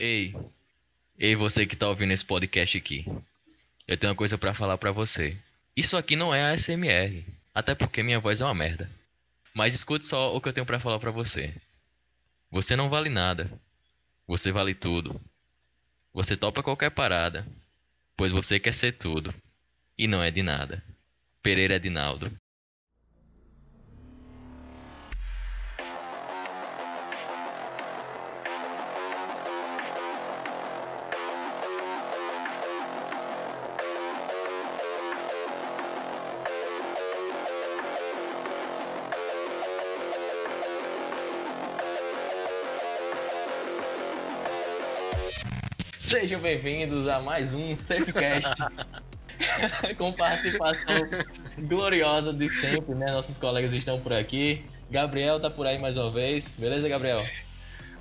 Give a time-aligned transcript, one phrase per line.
[0.00, 0.32] Ei,
[1.18, 3.04] ei você que tá ouvindo esse podcast aqui.
[3.84, 5.36] Eu tenho uma coisa pra falar pra você.
[5.76, 8.88] Isso aqui não é ASMR, até porque minha voz é uma merda.
[9.52, 11.52] Mas escute só o que eu tenho pra falar pra você.
[12.48, 13.50] Você não vale nada.
[14.24, 15.20] Você vale tudo.
[16.14, 17.44] Você topa qualquer parada,
[18.16, 19.34] pois você quer ser tudo
[19.98, 20.80] e não é de nada.
[21.42, 22.30] Pereira Edinaldo.
[46.08, 48.54] Sejam bem-vindos a mais um Safecast.
[49.98, 51.06] Com participação
[51.58, 53.12] gloriosa de sempre, né?
[53.12, 54.64] Nossos colegas estão por aqui.
[54.90, 56.48] Gabriel tá por aí mais uma vez.
[56.56, 57.22] Beleza, Gabriel?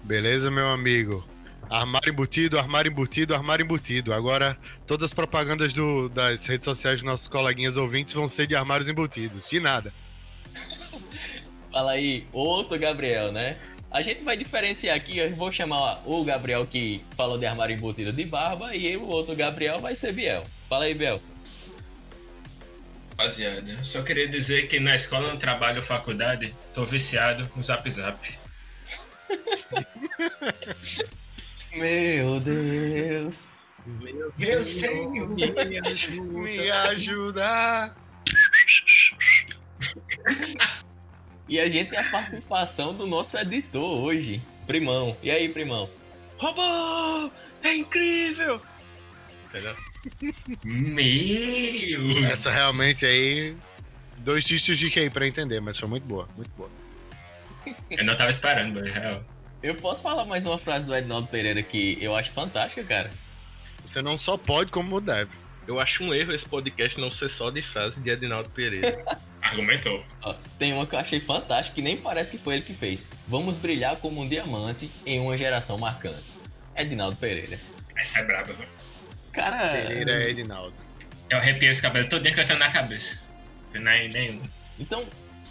[0.03, 1.27] Beleza, meu amigo.
[1.69, 4.13] Armário embutido, armário embutido, armário embutido.
[4.13, 8.55] Agora, todas as propagandas do, das redes sociais dos nossos coleguinhas ouvintes vão ser de
[8.55, 9.49] armários embutidos.
[9.49, 9.91] De nada.
[11.73, 13.57] Fala aí, outro Gabriel, né?
[13.89, 18.11] A gente vai diferenciar aqui, eu vou chamar o Gabriel que falou de armário embutido
[18.11, 20.43] de barba e o outro Gabriel vai ser Biel.
[20.67, 21.21] Fala aí, Biel.
[23.11, 28.19] Rapaziada, só queria dizer que na escola, no trabalho faculdade, tô viciado no Zap Zap.
[31.73, 33.45] Meu Deus.
[33.85, 36.35] Meu, Meu Senhor, me ajuda.
[36.43, 37.95] Me ajuda.
[41.47, 45.15] E a gente tem a participação do nosso editor hoje, Primão.
[45.23, 45.89] E aí, Primão?
[46.37, 47.31] Robô!
[47.63, 48.61] É incrível!
[49.45, 49.75] Entendeu?
[50.63, 52.25] Meu!
[52.29, 53.55] Essa realmente aí.
[54.17, 56.69] Dois tistos de QI pra entender, mas foi muito boa, muito boa.
[57.89, 59.23] Eu não tava esperando, na real.
[59.63, 63.09] Eu posso falar mais uma frase do Edinaldo Pereira que eu acho fantástica, cara?
[63.85, 65.31] Você não só pode, como deve.
[65.65, 69.03] Eu acho um erro esse podcast não ser só de frase de Edinaldo Pereira.
[69.41, 70.03] Argumentou.
[70.23, 73.07] Ó, tem uma que eu achei fantástica que nem parece que foi ele que fez.
[73.27, 76.37] Vamos brilhar como um diamante em uma geração marcante.
[76.75, 77.59] Edinaldo Pereira.
[77.95, 78.69] Essa é braba, velho.
[79.33, 79.81] Cara.
[79.81, 80.73] Pereira é Edinaldo.
[81.29, 83.29] Eu arrepiei os cabelos todo dia que eu tenho na cabeça.
[83.73, 84.41] Nem, nenhum.
[84.79, 85.05] Então,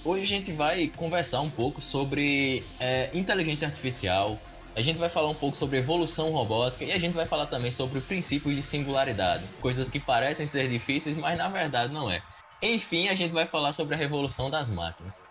[0.05, 4.39] hoje a gente vai conversar um pouco sobre é, inteligência artificial.
[4.75, 7.71] A gente vai falar um pouco sobre evolução robótica e a gente vai falar também
[7.71, 9.45] sobre princípios de singularidade.
[9.61, 12.23] Coisas que parecem ser difíceis, mas na verdade não é.
[12.63, 15.23] Enfim, a gente vai falar sobre a revolução das máquinas.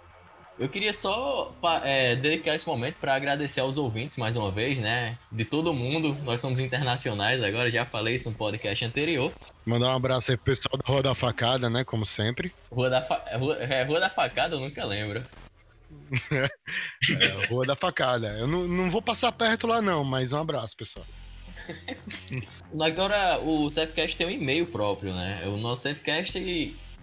[0.57, 1.53] Eu queria só
[1.83, 5.17] é, dedicar esse momento para agradecer aos ouvintes mais uma vez, né?
[5.29, 6.17] De todo mundo.
[6.23, 9.33] Nós somos internacionais agora, já falei isso no podcast anterior.
[9.65, 11.83] Mandar um abraço aí pro pessoal da Rua da Facada, né?
[11.83, 12.53] Como sempre.
[12.71, 13.21] Rua da, Fa...
[13.37, 13.57] Rua...
[13.57, 15.25] É, Rua da Facada eu nunca lembro.
[16.31, 18.29] é, Rua da Facada.
[18.39, 21.05] Eu não, não vou passar perto lá, não, mas um abraço, pessoal.
[22.79, 25.43] Agora o Safecast tem um e-mail próprio, né?
[25.47, 26.37] O nosso Safecast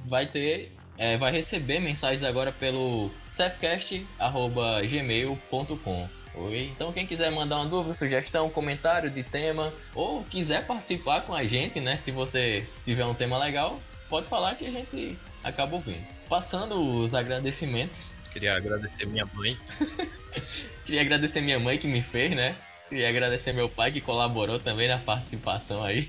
[0.07, 0.73] vai ter.
[0.99, 6.09] É, vai receber mensagens agora pelo safcast.gmail.com.
[6.35, 6.71] Oi?
[6.75, 11.45] Então quem quiser mandar uma dúvida, sugestão, comentário de tema ou quiser participar com a
[11.45, 11.97] gente, né?
[11.97, 16.05] Se você tiver um tema legal, pode falar que a gente acaba ouvindo.
[16.29, 18.15] Passando os agradecimentos.
[18.33, 19.59] Queria agradecer minha mãe.
[20.87, 22.57] Queria agradecer minha mãe que me fez, né?
[22.89, 26.09] Queria agradecer meu pai que colaborou também na participação aí.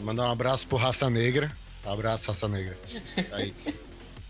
[0.00, 1.50] Mandar um abraço pro Raça Negra.
[1.84, 2.76] Abraço, raça negra.
[3.32, 3.72] É isso.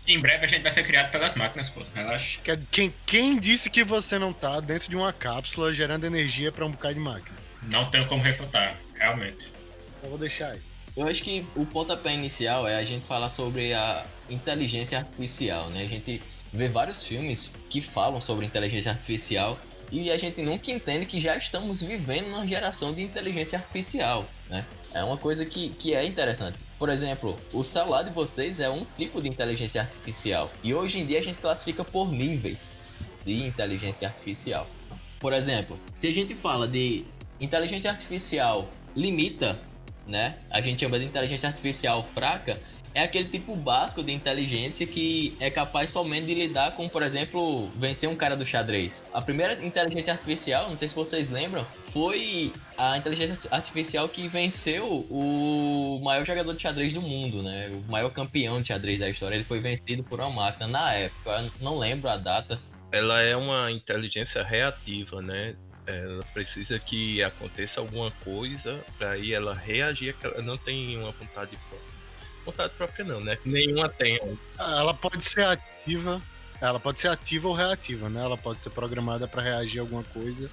[0.07, 1.81] em breve a gente vai ser criado pelas máquinas, pô.
[1.93, 2.39] Relaxa.
[2.71, 6.71] Quem, quem disse que você não tá dentro de uma cápsula gerando energia para um
[6.71, 7.37] bocado de máquina?
[7.71, 9.51] Não tenho como refutar, realmente.
[9.71, 10.61] Só vou deixar aí.
[10.95, 15.83] Eu acho que o pontapé inicial é a gente falar sobre a inteligência artificial, né?
[15.83, 16.21] A gente
[16.51, 19.57] vê vários filmes que falam sobre inteligência artificial
[19.91, 24.63] e a gente nunca entende que já estamos vivendo uma geração de inteligência artificial, né?
[24.93, 26.61] É uma coisa que, que é interessante.
[26.77, 30.51] Por exemplo, o celular de vocês é um tipo de inteligência artificial.
[30.63, 32.73] E hoje em dia a gente classifica por níveis
[33.25, 34.67] de inteligência artificial.
[35.19, 37.05] Por exemplo, se a gente fala de
[37.39, 39.59] inteligência artificial limita,
[40.05, 40.37] né?
[40.49, 42.59] A gente chama de inteligência artificial fraca,
[42.93, 47.69] é aquele tipo básico de inteligência que é capaz somente de lidar com, por exemplo,
[47.77, 49.07] vencer um cara do xadrez.
[49.13, 55.05] A primeira inteligência artificial, não sei se vocês lembram, foi a inteligência artificial que venceu
[55.09, 57.69] o maior jogador de xadrez do mundo, né?
[57.69, 59.35] O maior campeão de xadrez da história.
[59.35, 62.59] Ele foi vencido por uma máquina na época, não lembro a data.
[62.91, 65.55] Ela é uma inteligência reativa, né?
[65.85, 71.57] ela precisa que aconteça alguma coisa para aí ela reagir, ela não tem uma vontade
[71.69, 71.82] própria
[72.45, 73.37] vontade própria não, né?
[73.45, 74.19] Nenhuma tem.
[74.57, 76.21] Ah, ela pode ser ativa,
[76.61, 78.21] ela pode ser ativa ou reativa, né?
[78.21, 80.49] Ela pode ser programada para reagir a alguma coisa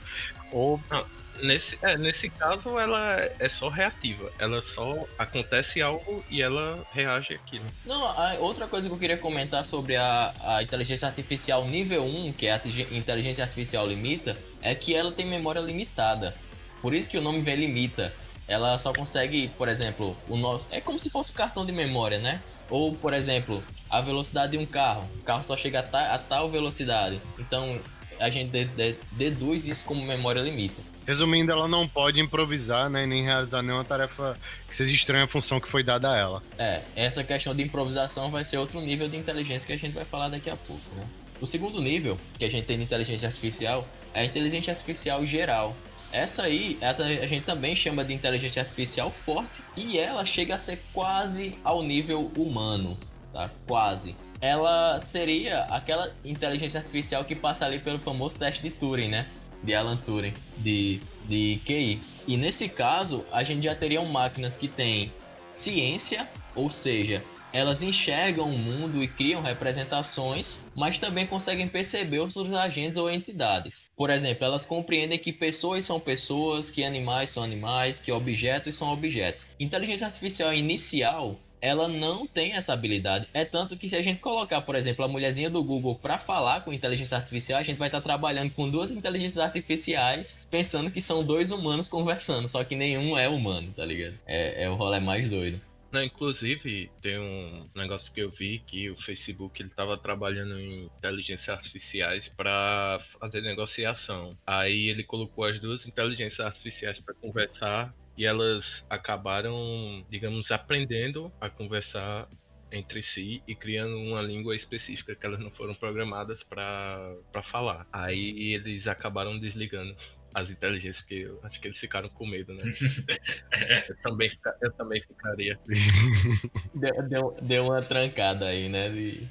[0.52, 1.04] ou não,
[1.42, 4.31] Nesse, é, nesse caso, ela é só reativa.
[4.38, 7.64] Ela só acontece algo e ela reage àquilo.
[7.84, 12.32] Não, a outra coisa que eu queria comentar sobre a, a inteligência artificial nível 1,
[12.34, 12.60] que é a
[12.90, 16.34] inteligência artificial limita, é que ela tem memória limitada.
[16.82, 18.12] Por isso que o nome vem limita.
[18.50, 20.67] Ela só consegue, por exemplo, o nosso.
[20.73, 22.43] É como se fosse o cartão de memória, né?
[22.69, 25.08] Ou, por exemplo, a velocidade de um carro.
[25.20, 27.23] O carro só chega a, ta, a tal velocidade.
[27.38, 27.81] Então,
[28.19, 30.82] a gente de, de, deduz isso como memória limita.
[31.06, 34.37] Resumindo, ela não pode improvisar, né, nem realizar nenhuma tarefa
[34.69, 36.43] que seja estranha a função que foi dada a ela.
[36.58, 40.05] É, essa questão de improvisação vai ser outro nível de inteligência que a gente vai
[40.05, 41.05] falar daqui a pouco, né?
[41.41, 45.75] O segundo nível que a gente tem de inteligência artificial é a inteligência artificial geral.
[46.12, 50.82] Essa aí a gente também chama de inteligência artificial forte e ela chega a ser
[50.92, 52.98] quase ao nível humano,
[53.32, 53.50] tá?
[53.66, 54.16] Quase.
[54.40, 59.26] Ela seria aquela inteligência artificial que passa ali pelo famoso teste de Turing, né?
[59.62, 62.00] de Alan Turing, de, de QI.
[62.26, 65.12] E nesse caso, a gente já teria máquinas que têm
[65.54, 67.22] ciência, ou seja,
[67.52, 73.91] elas enxergam o mundo e criam representações, mas também conseguem perceber outros agentes ou entidades.
[73.97, 78.93] Por exemplo, elas compreendem que pessoas são pessoas, que animais são animais, que objetos são
[78.93, 79.50] objetos.
[79.58, 83.29] Inteligência artificial inicial ela não tem essa habilidade.
[83.35, 86.62] É tanto que se a gente colocar, por exemplo, a mulherzinha do Google para falar
[86.62, 91.00] com inteligência artificial, a gente vai estar tá trabalhando com duas inteligências artificiais, pensando que
[91.00, 94.14] são dois humanos conversando, só que nenhum é humano, tá ligado?
[94.26, 95.61] É, é o rolê mais doido.
[95.92, 100.84] Não, inclusive, tem um negócio que eu vi que o Facebook ele estava trabalhando em
[100.84, 104.38] inteligências artificiais para fazer negociação.
[104.46, 111.50] Aí ele colocou as duas inteligências artificiais para conversar e elas acabaram, digamos, aprendendo a
[111.50, 112.28] conversar
[112.70, 117.84] entre si e criando uma língua específica que elas não foram programadas para falar.
[117.92, 119.96] Aí eles acabaram desligando
[120.34, 122.62] as inteligências, porque eu acho que eles ficaram com medo, né?
[123.88, 124.30] eu, também,
[124.62, 125.58] eu também ficaria.
[126.74, 128.88] Deu, deu, deu uma trancada aí, né?
[128.88, 129.28] De...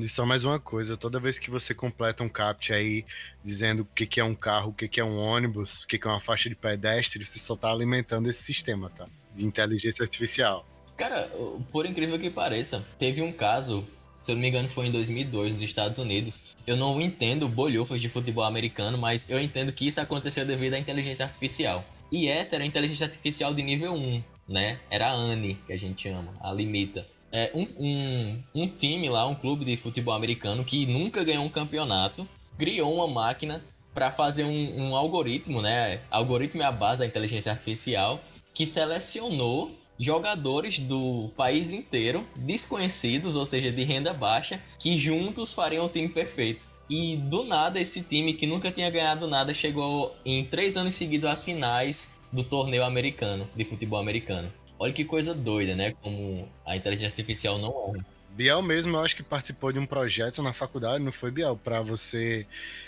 [0.00, 3.04] E só mais uma coisa, toda vez que você completa um captcha aí
[3.44, 5.98] dizendo o que, que é um carro, o que, que é um ônibus, o que,
[5.98, 9.06] que é uma faixa de pedestre, você só tá alimentando esse sistema, tá?
[9.34, 10.66] De inteligência artificial.
[10.96, 11.30] Cara,
[11.70, 13.86] por incrível que pareça, teve um caso,
[14.22, 16.56] se eu não me engano foi em 2002, nos Estados Unidos.
[16.66, 20.78] Eu não entendo bolhufas de futebol americano, mas eu entendo que isso aconteceu devido à
[20.78, 21.84] inteligência artificial.
[22.10, 24.80] E essa era a inteligência artificial de nível 1, né?
[24.90, 29.26] Era a ANI, que a gente chama, a limita é, um, um, um time lá,
[29.26, 32.26] um clube de futebol americano que nunca ganhou um campeonato,
[32.56, 33.62] criou uma máquina
[33.94, 36.00] para fazer um, um, algoritmo, né?
[36.10, 38.20] Algoritmo é a base da inteligência artificial
[38.54, 45.86] que selecionou jogadores do país inteiro, desconhecidos, ou seja, de renda baixa, que juntos fariam
[45.86, 46.66] o time perfeito.
[46.88, 51.28] E do nada esse time que nunca tinha ganhado nada chegou em três anos seguidos
[51.28, 54.50] às finais do torneio americano de futebol americano.
[54.78, 55.94] Olha que coisa doida, né?
[56.00, 58.18] Como a inteligência artificial não é.
[58.30, 61.56] Biel mesmo, eu acho que participou de um projeto na faculdade, não foi, Biel?
[61.56, 62.46] Para você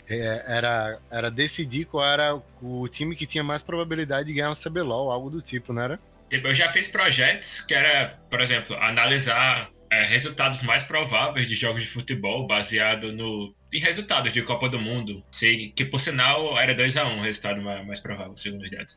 [0.09, 4.55] é, era, era decidir qual era o time que tinha mais probabilidade de ganhar um
[4.55, 5.99] CBLOL, algo do tipo, não era?
[6.31, 11.55] Tipo, eu já fiz projetos que era, por exemplo, analisar é, resultados mais prováveis de
[11.55, 15.23] jogos de futebol baseado no em resultados de Copa do Mundo.
[15.31, 18.63] Sei, que por sinal era 2 a 1 um, o resultado mais, mais provável, segundo
[18.63, 18.97] os dados.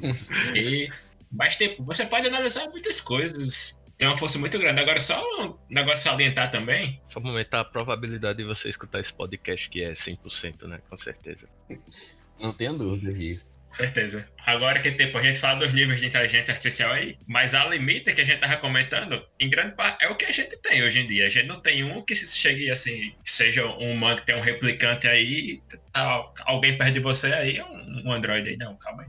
[0.54, 0.88] e
[1.34, 3.80] mas, tipo, você pode analisar muitas coisas.
[3.98, 4.80] Tem uma força muito grande.
[4.80, 7.00] Agora, só um negócio salientar também.
[7.06, 10.80] Só aumentar a probabilidade de você escutar esse podcast, que é 100%, né?
[10.88, 11.48] Com certeza.
[12.38, 13.52] Não tenho dúvida disso.
[13.66, 14.28] Certeza.
[14.46, 18.12] Agora que tipo, a gente fala dos níveis de inteligência artificial aí, mas a limita
[18.12, 21.00] que a gente tava comentando, em grande parte, é o que a gente tem hoje
[21.00, 21.26] em dia.
[21.26, 24.40] A gente não tem um que se chegue assim, seja um humano que tem um
[24.40, 25.60] replicante aí,
[25.92, 28.56] tá, alguém perto de você aí, é um, um Android aí.
[28.60, 29.08] Não, calma aí.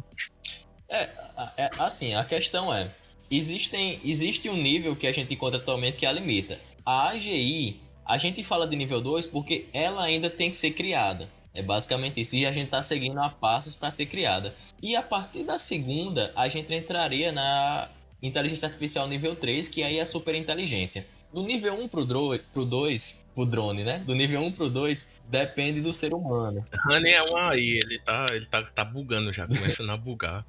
[0.90, 1.10] É,
[1.58, 2.90] é, assim, a questão é,
[3.30, 6.60] existem, existe um nível que a gente encontra atualmente que é a limita.
[6.86, 11.30] A AGI, a gente fala de nível 2 porque ela ainda tem que ser criada.
[11.56, 12.36] É basicamente isso.
[12.36, 14.54] E a gente está seguindo a passos para ser criada.
[14.84, 17.90] E a partir da segunda, a gente entraria na
[18.22, 21.08] inteligência artificial nível 3, que aí é a super inteligência.
[21.34, 24.00] Do nível 1 pro, dro pro 2, pro drone, né?
[24.00, 26.66] Do nível 1 pro 2, depende do ser humano.
[26.90, 30.46] Honey é um aí, ele tá, ele tá, tá bugando já, começando a bugar.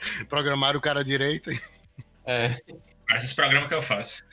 [0.28, 1.50] Programaram o cara direito.
[2.24, 2.56] É.
[3.08, 4.24] Faz esse programa que eu faço.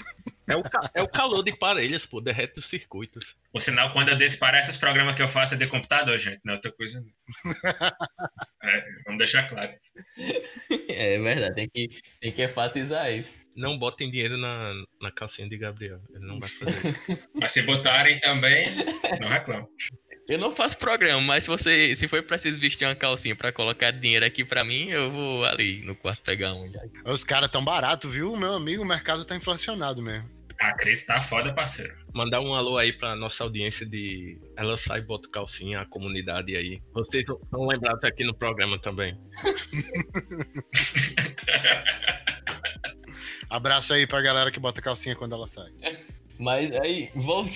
[0.49, 0.63] É o,
[0.93, 3.35] é o calor de parelhas, pô, derrete os circuitos.
[3.53, 6.39] O sinal, quando eu desse parece esse programa que eu faço é de computador, gente,
[6.45, 7.03] não é outra coisa.
[8.63, 9.73] é, vamos deixar claro.
[10.87, 11.89] É verdade, tem que,
[12.21, 13.35] tem que enfatizar isso.
[13.57, 16.95] Não botem dinheiro na, na calcinha de Gabriel, ele não vai fazer.
[17.35, 18.69] Mas se botarem também,
[19.19, 19.67] não reclamo.
[20.29, 23.91] Eu não faço programa, mas se você se for preciso vestir uma calcinha para colocar
[23.91, 26.69] dinheiro aqui para mim, eu vou ali no quarto pegar um.
[27.05, 28.35] Os caras tão barato, viu?
[28.35, 30.36] Meu amigo, o mercado tá inflacionado mesmo.
[30.67, 31.95] A Cris tá foda, parceiro.
[32.13, 36.81] Mandar um alô aí pra nossa audiência de Ela Sai Bota Calcinha, a comunidade aí.
[36.91, 39.17] Vocês são lembrados aqui no programa também.
[43.49, 45.71] Abraço aí pra galera que bota calcinha quando ela sai.
[46.37, 47.49] Mas aí, volta.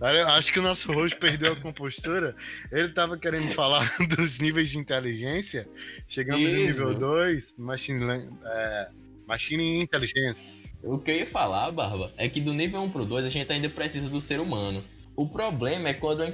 [0.00, 2.34] Eu acho que o nosso host perdeu a compostura.
[2.72, 5.68] Ele tava querendo falar dos níveis de inteligência.
[6.08, 6.82] Chegamos Isso.
[6.82, 8.88] no nível 2, Machine, é,
[9.26, 10.72] Machine Intelligence.
[10.82, 13.52] O que eu ia falar, Barba, é que do nível 1 pro 2 a gente
[13.52, 14.84] ainda precisa do ser humano.
[15.16, 16.28] O problema é quando a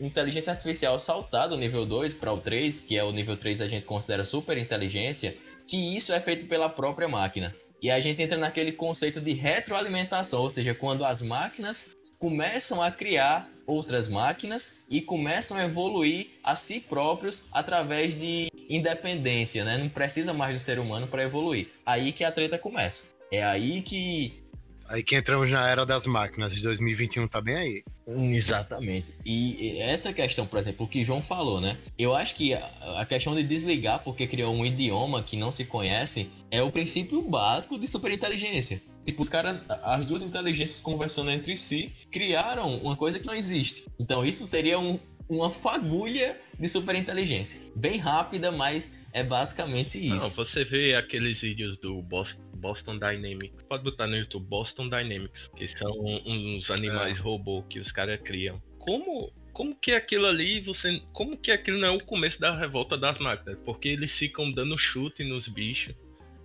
[0.00, 3.68] inteligência artificial saltar do nível 2 para o 3, que é o nível 3 a
[3.68, 5.36] gente considera super inteligência,
[5.66, 7.54] que isso é feito pela própria máquina.
[7.82, 12.90] E a gente entra naquele conceito de retroalimentação, ou seja, quando as máquinas começam a
[12.90, 19.76] criar outras máquinas e começam a evoluir a si próprios através de independência, né?
[19.78, 21.68] Não precisa mais do ser humano para evoluir.
[21.84, 23.02] Aí que a treta começa.
[23.30, 24.42] É aí que
[24.88, 27.82] Aí que entramos na era das máquinas de 2021, tá bem aí.
[28.06, 29.12] Exatamente.
[29.22, 31.76] E essa questão, por exemplo, o que João falou, né?
[31.98, 36.30] Eu acho que a questão de desligar porque criou um idioma que não se conhece
[36.50, 38.80] é o princípio básico de superinteligência.
[39.08, 43.86] Tipo, os caras, as duas inteligências conversando entre si, criaram uma coisa que não existe.
[43.98, 47.58] Então, isso seria um, uma fagulha de superinteligência.
[47.74, 50.38] Bem rápida, mas é basicamente isso.
[50.38, 53.62] Não, você vê aqueles vídeos do Boston Dynamics.
[53.62, 55.90] Pode botar no YouTube Boston Dynamics, que são
[56.26, 57.20] uns animais é.
[57.22, 58.62] robô que os caras criam.
[58.78, 62.96] Como como que aquilo ali você como que aquilo não é o começo da revolta
[62.96, 65.96] das máquinas porque eles ficam dando chute nos bichos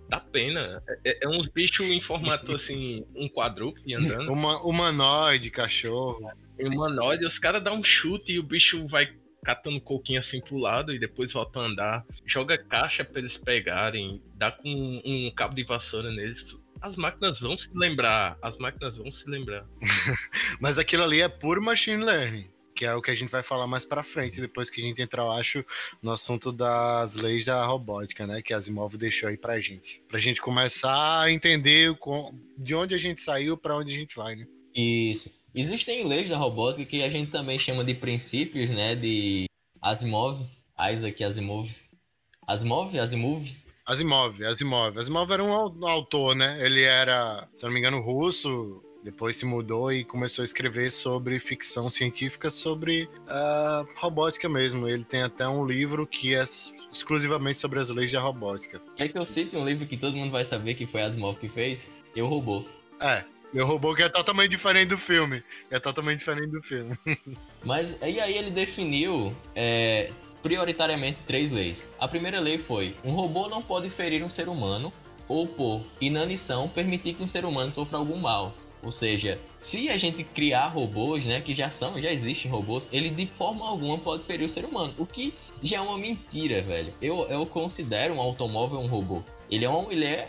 [0.08, 0.82] dá pena.
[1.04, 4.32] É, é uns bichos em formato assim, um quadrúpede andando.
[4.32, 6.30] Uma, humanoide, cachorro.
[6.58, 9.12] Humanoide, os caras dão um chute e o bicho vai
[9.44, 12.04] catando coquinho assim pro lado e depois volta a andar.
[12.24, 16.64] Joga caixa pra eles pegarem, dá com um, um cabo de vassoura neles.
[16.80, 19.66] As máquinas vão se lembrar, as máquinas vão se lembrar.
[20.60, 23.66] Mas aquilo ali é puro machine learning que é o que a gente vai falar
[23.66, 25.64] mais para frente, depois que a gente entrar, eu acho,
[26.02, 30.02] no assunto das leis da robótica, né, que a Asimov deixou aí pra gente.
[30.08, 31.96] Pra gente começar a entender
[32.58, 34.46] de onde a gente saiu para onde a gente vai, né?
[34.74, 35.30] Isso.
[35.54, 39.46] Existem leis da robótica que a gente também chama de princípios, né, de
[39.80, 40.44] Asimov,
[40.92, 41.70] Isaac Asimov.
[42.46, 42.98] Asimov?
[42.98, 43.64] Asimov?
[43.86, 44.98] Asimov, Asimov.
[44.98, 46.58] Asimov era um autor, né?
[46.64, 51.38] Ele era, se não me engano, russo, depois se mudou e começou a escrever sobre
[51.38, 54.88] ficção científica, sobre uh, robótica mesmo.
[54.88, 56.42] Ele tem até um livro que é
[56.90, 58.80] exclusivamente sobre as leis da robótica.
[58.96, 61.50] Quer que eu cite um livro que todo mundo vai saber que foi Asimov que
[61.50, 61.92] fez?
[62.16, 62.64] Eu Robô.
[62.98, 65.44] É, eu Robô que é totalmente diferente do filme.
[65.70, 66.96] É totalmente diferente do filme.
[67.62, 70.10] Mas e aí ele definiu é,
[70.42, 71.92] prioritariamente três leis.
[71.98, 74.90] A primeira lei foi: um robô não pode ferir um ser humano
[75.28, 78.54] ou por inanição permitir que um ser humano sofra algum mal.
[78.84, 83.08] Ou seja, se a gente criar robôs, né, que já são, já existem robôs, ele
[83.08, 86.92] de forma alguma pode ferir o ser humano, o que já é uma mentira, velho.
[87.00, 89.22] Eu, eu considero um automóvel um robô.
[89.50, 90.28] Ele é um, ele é,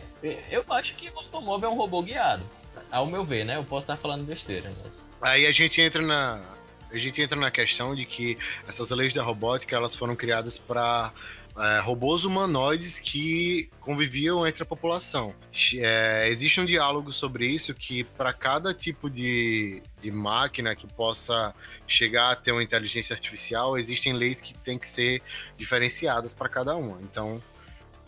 [0.50, 2.44] eu acho que o automóvel é um robô guiado.
[2.92, 3.58] Ao meu ver, né?
[3.58, 5.04] Eu posso estar falando besteira, mas...
[5.22, 6.56] Aí a gente entra na
[6.92, 11.12] a gente entra na questão de que essas leis da robótica, elas foram criadas para
[11.58, 15.34] é, robôs humanoides que conviviam entre a população.
[15.76, 21.54] É, existe um diálogo sobre isso que para cada tipo de, de máquina que possa
[21.88, 25.22] chegar a ter uma inteligência artificial, existem leis que têm que ser
[25.56, 27.02] diferenciadas para cada uma.
[27.02, 27.42] Então,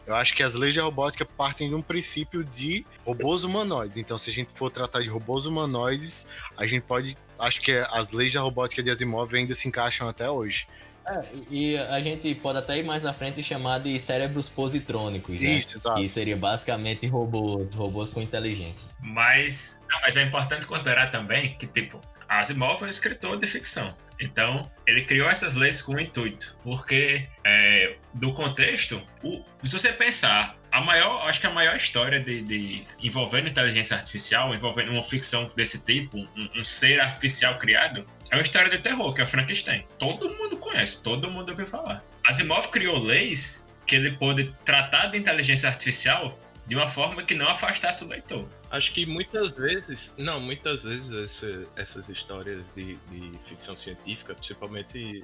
[0.08, 3.98] eu acho que as leis de robótica partem de um princípio de robôs humanoides.
[3.98, 6.26] Então, se a gente for tratar de robôs humanoides,
[6.56, 7.18] a gente pode.
[7.38, 10.66] Acho que as leis da robótica de Asimov ainda se encaixam até hoje.
[11.10, 15.40] É, e a gente pode até ir mais à frente e chamar de cérebros positrônicos,
[15.40, 15.50] né?
[15.50, 16.00] Isso, exato.
[16.00, 18.90] Que seria basicamente robôs, robôs com inteligência.
[19.00, 23.96] Mas, não, mas é importante considerar também que, tipo, Asimov é um escritor de ficção.
[24.20, 26.58] Então, ele criou essas leis com um intuito.
[26.62, 32.20] Porque, é, do contexto, o, se você pensar, a maior, acho que a maior história
[32.20, 38.06] de, de envolvendo inteligência artificial, envolvendo uma ficção desse tipo, um, um ser artificial criado,
[38.32, 39.86] é uma história de terror, que é o Frankenstein.
[39.98, 42.04] Todo mundo conhece, todo mundo ouviu falar.
[42.26, 47.48] Asimov criou leis que ele pôde tratar de inteligência artificial de uma forma que não
[47.48, 48.46] afastasse o leitor.
[48.70, 55.24] Acho que muitas vezes, não, muitas vezes essa, essas histórias de, de, ficção científica, principalmente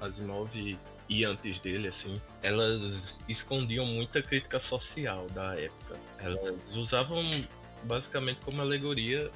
[0.00, 0.50] Asimov
[1.10, 2.80] e antes dele, assim, elas
[3.28, 5.96] escondiam muita crítica social da época.
[6.18, 7.22] Elas usavam
[7.84, 9.30] basicamente como alegoria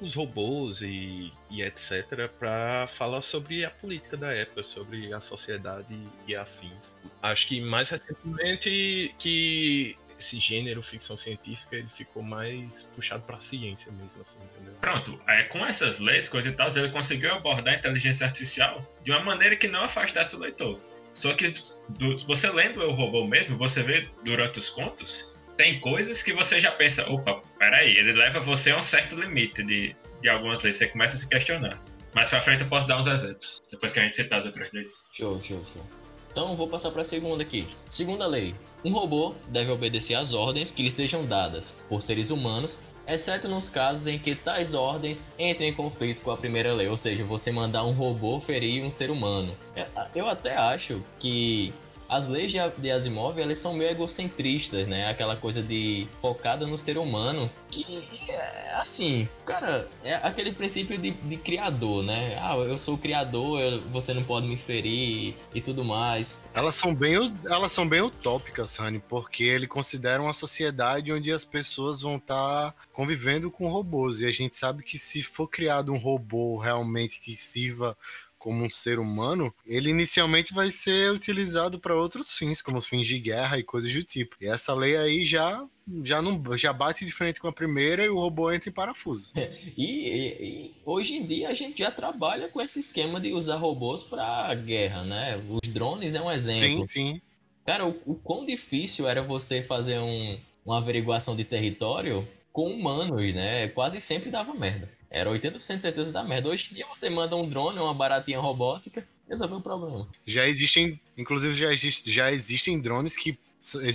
[0.00, 2.28] os robôs e, e etc.
[2.38, 6.94] para falar sobre a política da época, sobre a sociedade e afins.
[7.22, 13.40] Acho que mais recentemente que esse gênero ficção científica ele ficou mais puxado para a
[13.40, 14.74] ciência mesmo, assim, entendeu?
[14.80, 19.10] Pronto, é, com essas leis, coisas e tal, ele conseguiu abordar a inteligência artificial de
[19.10, 20.80] uma maneira que não afastasse o leitor.
[21.12, 21.52] Só que
[21.90, 26.58] do, você lendo o robô mesmo, você vê durante os contos, tem coisas que você
[26.58, 30.74] já pensa, opa, peraí, ele leva você a um certo limite de, de algumas leis,
[30.76, 31.80] você começa a se questionar.
[32.12, 34.68] Mais pra frente eu posso dar uns exemplos, depois que a gente citar as outras
[34.72, 35.06] leis.
[35.12, 35.86] Show, show, show.
[36.32, 37.68] Então vou passar para a segunda aqui.
[37.88, 38.52] Segunda lei:
[38.84, 43.68] um robô deve obedecer às ordens que lhe sejam dadas por seres humanos, exceto nos
[43.68, 47.52] casos em que tais ordens entrem em conflito com a primeira lei, ou seja, você
[47.52, 49.56] mandar um robô ferir um ser humano.
[49.76, 51.72] É, eu até acho que
[52.12, 55.08] as leis de Asimov elas são meio egocentristas, né?
[55.08, 61.12] Aquela coisa de focada no ser humano, que é assim, cara, é aquele princípio de,
[61.12, 62.36] de criador, né?
[62.38, 66.42] Ah, eu sou o criador, eu, você não pode me ferir e tudo mais.
[66.52, 71.46] Elas são bem, elas são bem utópicas, Rani, porque ele considera uma sociedade onde as
[71.46, 75.92] pessoas vão estar tá convivendo com robôs e a gente sabe que se for criado
[75.92, 77.96] um robô realmente que sirva
[78.42, 83.06] como um ser humano, ele inicialmente vai ser utilizado para outros fins, como os fins
[83.06, 84.34] de guerra e coisas do tipo.
[84.40, 85.64] E essa lei aí já
[86.04, 89.32] já não já bate de frente com a primeira e o robô entra em parafuso.
[89.78, 93.56] e, e, e, hoje em dia a gente já trabalha com esse esquema de usar
[93.56, 95.36] robôs para guerra, né?
[95.48, 96.58] Os drones é um exemplo.
[96.58, 97.20] Sim, sim.
[97.64, 103.32] Cara, o, o quão difícil era você fazer um, uma averiguação de território com humanos,
[103.32, 103.68] né?
[103.68, 104.88] Quase sempre dava merda.
[105.12, 106.48] Era 80% de certeza da merda.
[106.48, 110.08] Hoje em dia você manda um drone, uma baratinha robótica, resolveu o problema.
[110.24, 113.38] Já existem, inclusive já, existe, já existem drones que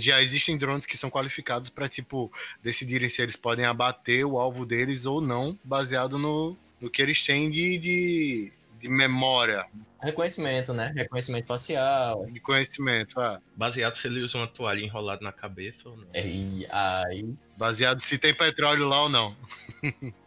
[0.00, 2.32] já existem drones que são qualificados para tipo
[2.62, 7.22] decidirem se eles podem abater o alvo deles ou não, baseado no, no que eles
[7.26, 9.66] têm de, de, de memória.
[10.00, 10.92] Reconhecimento, né?
[10.94, 12.24] Reconhecimento facial.
[12.26, 13.40] De conhecimento, ah.
[13.56, 16.06] Baseado se ele usa uma toalha enrolada na cabeça ou não.
[16.14, 17.34] É, e aí.
[17.56, 19.36] Baseado se tem petróleo lá ou não.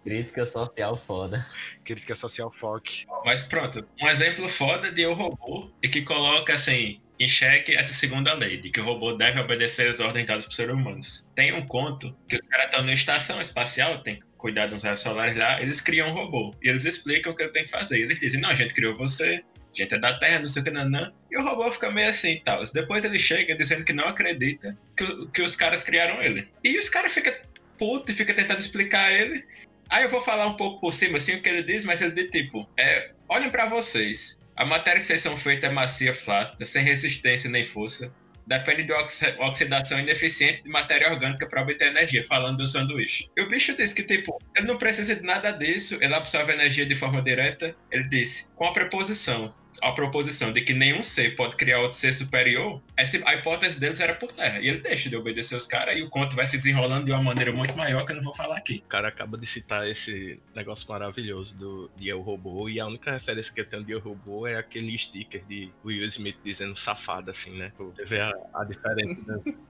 [0.03, 1.45] Crítica social foda.
[1.83, 3.05] Crítica social foque.
[3.25, 7.93] Mas pronto, um exemplo foda de Eu Robô e que coloca assim em xeque essa
[7.93, 11.29] segunda lei, de que o robô deve obedecer às ordens dadas por seres humanos.
[11.35, 15.01] Tem um conto que os caras estão na estação espacial, tem que cuidar dos raios
[15.01, 16.55] solares lá, eles criam um robô.
[16.63, 17.99] E eles explicam o que ele tem que fazer.
[17.99, 20.65] E eles dizem, não, a gente criou você, gente é da Terra, não sei o
[20.65, 21.11] que, nanã.
[21.31, 22.63] E o robô fica meio assim e tal.
[22.73, 26.47] Depois ele chega dizendo que não acredita que, que os caras criaram ele.
[26.63, 27.33] E os caras ficam
[27.81, 29.43] putos e ficam tentando explicar ele.
[29.89, 32.11] Aí eu vou falar um pouco por cima, assim, o que ele diz, mas ele
[32.11, 34.39] diz tipo, é, olhem para vocês.
[34.55, 38.13] A matéria que vocês são feitos é macia, flácida, sem resistência nem força.
[38.45, 38.93] Depende de
[39.39, 43.27] oxidação ineficiente de matéria orgânica para obter energia, falando do sanduíche.
[43.35, 46.85] E o bicho disse que, tipo, ele não precisa de nada disso, ele absorve energia
[46.85, 47.75] de forma direta.
[47.91, 52.13] Ele disse, com a preposição a proposição de que nenhum ser pode criar outro ser
[52.13, 54.59] superior, essa, a hipótese deles era por terra.
[54.59, 57.21] E ele deixa de obedecer os caras e o conto vai se desenrolando de uma
[57.21, 58.83] maneira muito maior que eu não vou falar aqui.
[58.85, 63.11] O cara acaba de citar esse negócio maravilhoso do de Eu Robô e a única
[63.11, 67.31] referência que eu tenho de Eu Robô é aquele sticker de Will Smith dizendo safado,
[67.31, 67.71] assim, né?
[67.77, 69.21] Você vê a, a diferença.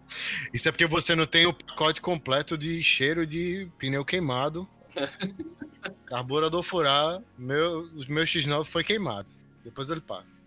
[0.53, 4.67] Isso é porque você não tem o pacote completo de cheiro de pneu queimado.
[6.05, 9.27] Carburador furar, meu, os meus X9 foi queimado.
[9.63, 10.41] Depois ele passa.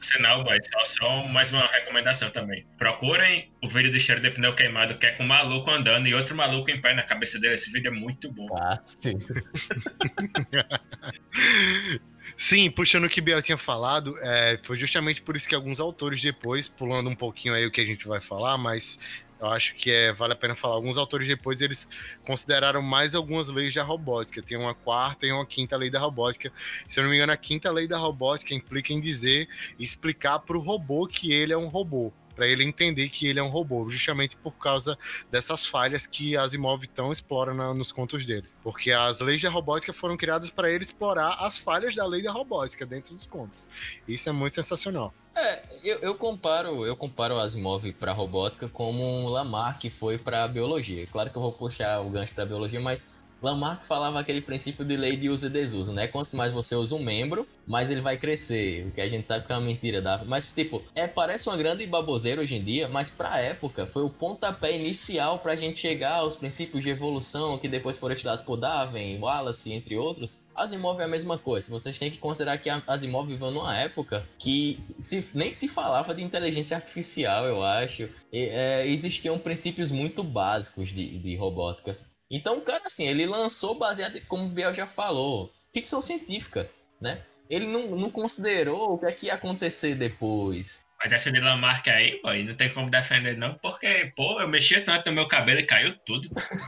[0.00, 2.66] Sinal, boy, só, só mais uma recomendação também.
[2.76, 6.14] Procurem o vídeo do cheiro de pneu queimado, que é com um maluco andando e
[6.14, 7.54] outro maluco em pé na cabeça dele.
[7.54, 8.46] Esse vídeo é muito bom.
[8.56, 9.16] Ah, sim.
[12.36, 16.20] Sim, puxando o que Biel tinha falado, é, foi justamente por isso que alguns autores
[16.20, 18.98] depois, pulando um pouquinho aí o que a gente vai falar, mas
[19.42, 20.76] eu acho que é, vale a pena falar.
[20.76, 21.88] Alguns autores depois eles
[22.24, 24.40] consideraram mais algumas leis da robótica.
[24.40, 26.52] Tem uma quarta e uma quinta lei da robótica.
[26.86, 29.48] Se eu não me engano, a quinta lei da robótica implica em dizer,
[29.80, 33.42] explicar para o robô que ele é um robô para ele entender que ele é
[33.42, 34.98] um robô, justamente por causa
[35.30, 38.58] dessas falhas que Asimov tão explora na, nos contos deles.
[38.64, 42.32] Porque as leis da robótica foram criadas para ele explorar as falhas da lei da
[42.32, 43.68] robótica dentro dos contos.
[44.08, 45.14] Isso é muito sensacional.
[45.36, 51.06] É, eu, eu comparo eu comparo Asimov para robótica como Lamarck foi para biologia.
[51.06, 53.06] Claro que eu vou puxar o gancho para biologia, mas
[53.42, 56.06] Lamarck falava aquele princípio de lei de uso e desuso, né?
[56.06, 58.86] Quanto mais você usa um membro, mais ele vai crescer.
[58.86, 60.24] O que a gente sabe que é uma mentira da.
[60.24, 64.10] Mas, tipo, é, parece uma grande baboseira hoje em dia, mas pra época foi o
[64.10, 69.18] pontapé inicial pra gente chegar aos princípios de evolução que depois foram estudados por Darwin,
[69.18, 70.44] Wallace, entre outros.
[70.54, 71.70] Asimov é a mesma coisa.
[71.70, 76.22] Vocês têm que considerar que Asimov viveu numa época que se, nem se falava de
[76.22, 78.08] inteligência artificial, eu acho.
[78.32, 81.98] E, é, existiam princípios muito básicos de, de robótica.
[82.32, 86.68] Então o cara, assim, ele lançou baseado, como o Biel já falou, ficção científica,
[86.98, 87.22] né?
[87.50, 90.82] Ele não, não considerou o que é que ia acontecer depois.
[90.98, 94.82] Mas essa de Lamarck aí, pô, não tem como defender não, porque, pô, eu mexia
[94.82, 96.26] tanto no meu cabelo e caiu tudo.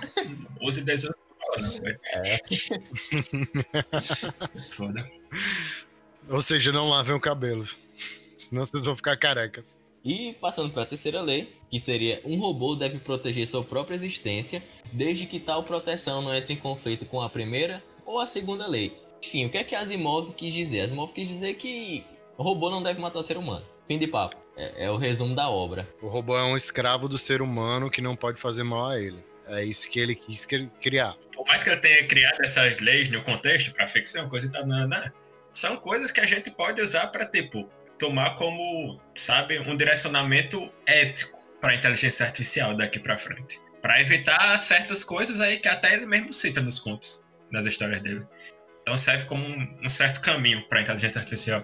[0.60, 1.14] Use desenho.
[2.12, 2.38] É.
[4.72, 5.08] Foda.
[6.28, 7.66] Ou seja, não lavem o cabelo.
[8.36, 9.78] Senão vocês vão ficar carecas.
[10.04, 14.62] E passando para a terceira lei, que seria um robô deve proteger sua própria existência,
[14.92, 18.96] desde que tal proteção não entre em conflito com a primeira ou a segunda lei.
[19.24, 20.82] Enfim, o que é que Asimov quis dizer?
[20.82, 22.04] Asimov quis dizer que
[22.36, 23.64] o robô não deve matar ser humano.
[23.86, 24.36] Fim de papo.
[24.56, 25.88] É, é o resumo da obra.
[26.02, 29.24] O robô é um escravo do ser humano que não pode fazer mal a ele.
[29.46, 30.46] É isso que ele quis
[30.80, 31.16] criar.
[31.34, 34.66] Por mais que ele tenha criado essas leis no contexto para ficção, coisa e tal,
[34.66, 35.12] não, não,
[35.50, 37.68] são coisas que a gente pode usar para tipo
[38.04, 44.54] tomar como, sabe, um direcionamento ético para a inteligência artificial daqui para frente, para evitar
[44.58, 48.26] certas coisas aí que até ele mesmo cita nos contos, nas histórias dele.
[48.82, 51.62] Então serve como um, certo caminho para a inteligência artificial.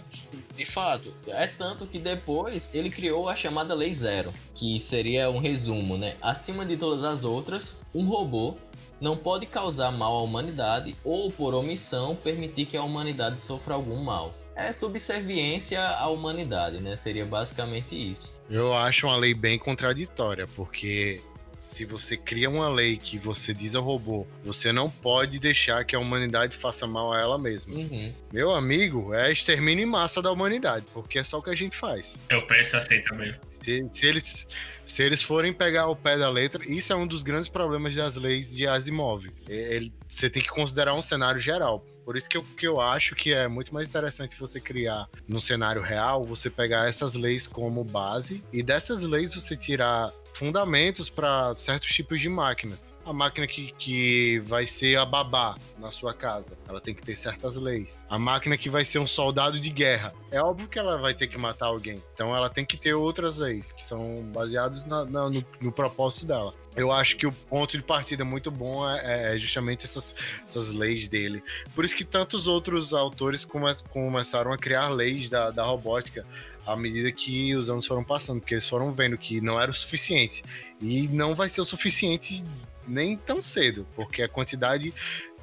[0.56, 5.38] De fato, é tanto que depois ele criou a chamada Lei Zero, que seria um
[5.38, 6.16] resumo, né?
[6.22, 8.56] Acima de todas as outras, um robô
[8.98, 14.02] não pode causar mal à humanidade ou, por omissão, permitir que a humanidade sofra algum
[14.02, 14.34] mal.
[14.54, 16.96] É subserviência à humanidade, né?
[16.96, 18.40] Seria basicamente isso.
[18.48, 21.22] Eu acho uma lei bem contraditória, porque
[21.60, 25.94] se você cria uma lei que você diz ao robô, você não pode deixar que
[25.94, 27.74] a humanidade faça mal a ela mesma.
[27.74, 28.14] Uhum.
[28.32, 31.76] Meu amigo, é extermínio em massa da humanidade, porque é só o que a gente
[31.76, 32.18] faz.
[32.30, 33.34] Eu penso assim também.
[33.50, 34.46] Se, se eles,
[34.86, 38.16] se eles forem pegar o pé da letra, isso é um dos grandes problemas das
[38.16, 39.30] leis de Asimov.
[39.46, 41.84] Ele, você tem que considerar um cenário geral.
[42.10, 45.40] Por isso que eu, que eu acho que é muito mais interessante você criar no
[45.40, 51.54] cenário real, você pegar essas leis como base e dessas leis você tirar fundamentos para
[51.54, 52.96] certos tipos de máquinas.
[53.04, 57.16] A máquina que, que vai ser a babá na sua casa, ela tem que ter
[57.16, 58.04] certas leis.
[58.08, 61.28] A máquina que vai ser um soldado de guerra, é óbvio que ela vai ter
[61.28, 62.02] que matar alguém.
[62.12, 66.26] Então ela tem que ter outras leis que são baseadas na, na, no, no propósito
[66.26, 66.54] dela.
[66.76, 71.08] Eu acho que o ponto de partida muito bom é, é, justamente essas, essas leis
[71.08, 71.42] dele.
[71.74, 76.24] Por isso que tantos outros autores come, começaram a criar leis da, da robótica
[76.66, 79.74] à medida que os anos foram passando, porque eles foram vendo que não era o
[79.74, 80.44] suficiente.
[80.80, 82.44] E não vai ser o suficiente
[82.86, 84.92] nem tão cedo, porque a quantidade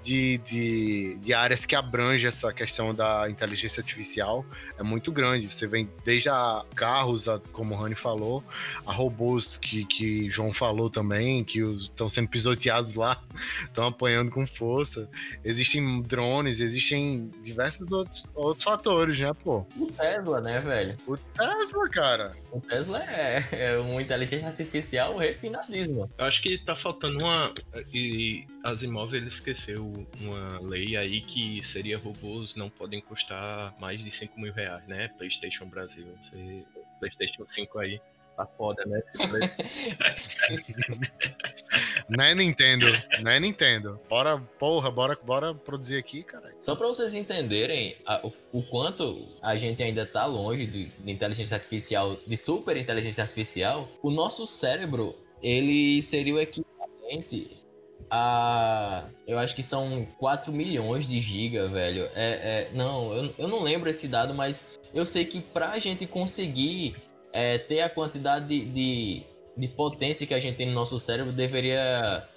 [0.08, 4.46] de, de, de, áreas que abrange essa questão da inteligência artificial
[4.80, 5.54] é muito grande.
[5.54, 8.42] Você vem desde a carros, a, como o Rani falou,
[8.86, 13.22] a robôs que, que João falou também, que estão sendo pisoteados lá,
[13.68, 15.10] estão apanhando com força.
[15.44, 19.66] Existem drones, existem diversos outros, outros fatores, né, pô?
[19.76, 20.96] O Tesla, né, velho?
[21.06, 22.34] O Tesla, cara.
[22.58, 23.44] O Tesla é,
[23.74, 26.10] é uma inteligência artificial refinadíssima.
[26.18, 27.54] Eu acho que tá faltando uma.
[27.94, 34.12] E Asimov ele esqueceu uma lei aí que seria robôs não podem custar mais de
[34.12, 35.08] 5 mil reais, né?
[35.10, 36.08] PlayStation Brasil.
[36.24, 36.64] Você,
[37.00, 38.02] PlayStation 5 aí
[38.38, 39.02] tá foda, né?
[42.08, 42.86] não é Nintendo,
[43.22, 44.00] não é Nintendo.
[44.08, 46.54] Bora, porra, bora, bora produzir aqui, cara.
[46.60, 51.12] Só para vocês entenderem a, o, o, quanto a gente ainda tá longe de, de
[51.12, 57.58] inteligência artificial, de super inteligência artificial, o nosso cérebro, ele seria o equivalente
[58.10, 59.10] a.
[59.26, 62.04] Eu acho que são 4 milhões de giga, velho.
[62.14, 66.06] É, é, não, eu, eu não lembro esse dado, mas eu sei que pra gente
[66.06, 66.96] conseguir
[67.38, 69.24] é, ter a quantidade de, de,
[69.56, 72.28] de, potência que a gente tem no nosso cérebro, deveria.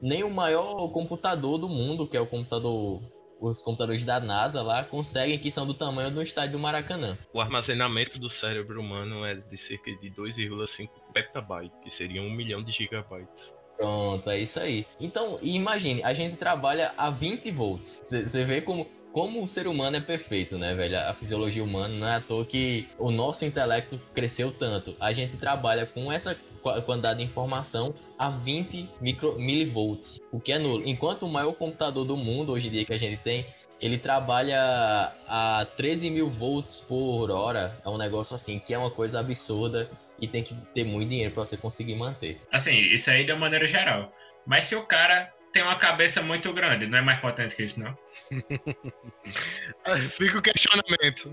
[0.00, 3.02] Nem o maior computador do mundo, que é o computador.
[3.38, 7.18] Os computadores da NASA lá conseguem que são do tamanho do estádio do Maracanã.
[7.34, 12.62] O armazenamento do cérebro humano é de cerca de 2,5 petabytes, que seria um milhão
[12.62, 13.54] de gigabytes.
[13.76, 14.86] Pronto, é isso aí.
[14.98, 18.00] Então, imagine, a gente trabalha a 20 volts.
[18.02, 20.98] Você vê como, como o ser humano é perfeito, né, velho?
[20.98, 24.94] A fisiologia humana não é à toa que o nosso intelecto cresceu tanto.
[25.00, 26.36] A gente trabalha com essa
[26.84, 30.86] quantidade de informação a 20 micro, milivolts, o que é nulo.
[30.86, 33.46] Enquanto o maior computador do mundo hoje em dia que a gente tem,
[33.80, 37.74] ele trabalha a 13 mil volts por hora.
[37.82, 41.32] É um negócio assim, que é uma coisa absurda e tem que ter muito dinheiro
[41.32, 42.38] para você conseguir manter.
[42.52, 44.12] Assim, isso aí de uma maneira geral.
[44.46, 47.82] Mas se o cara tem uma cabeça muito grande, não é mais potente que isso,
[47.82, 47.96] não?
[50.10, 51.32] Fica o questionamento.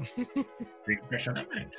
[0.85, 1.77] Fica o questionamento.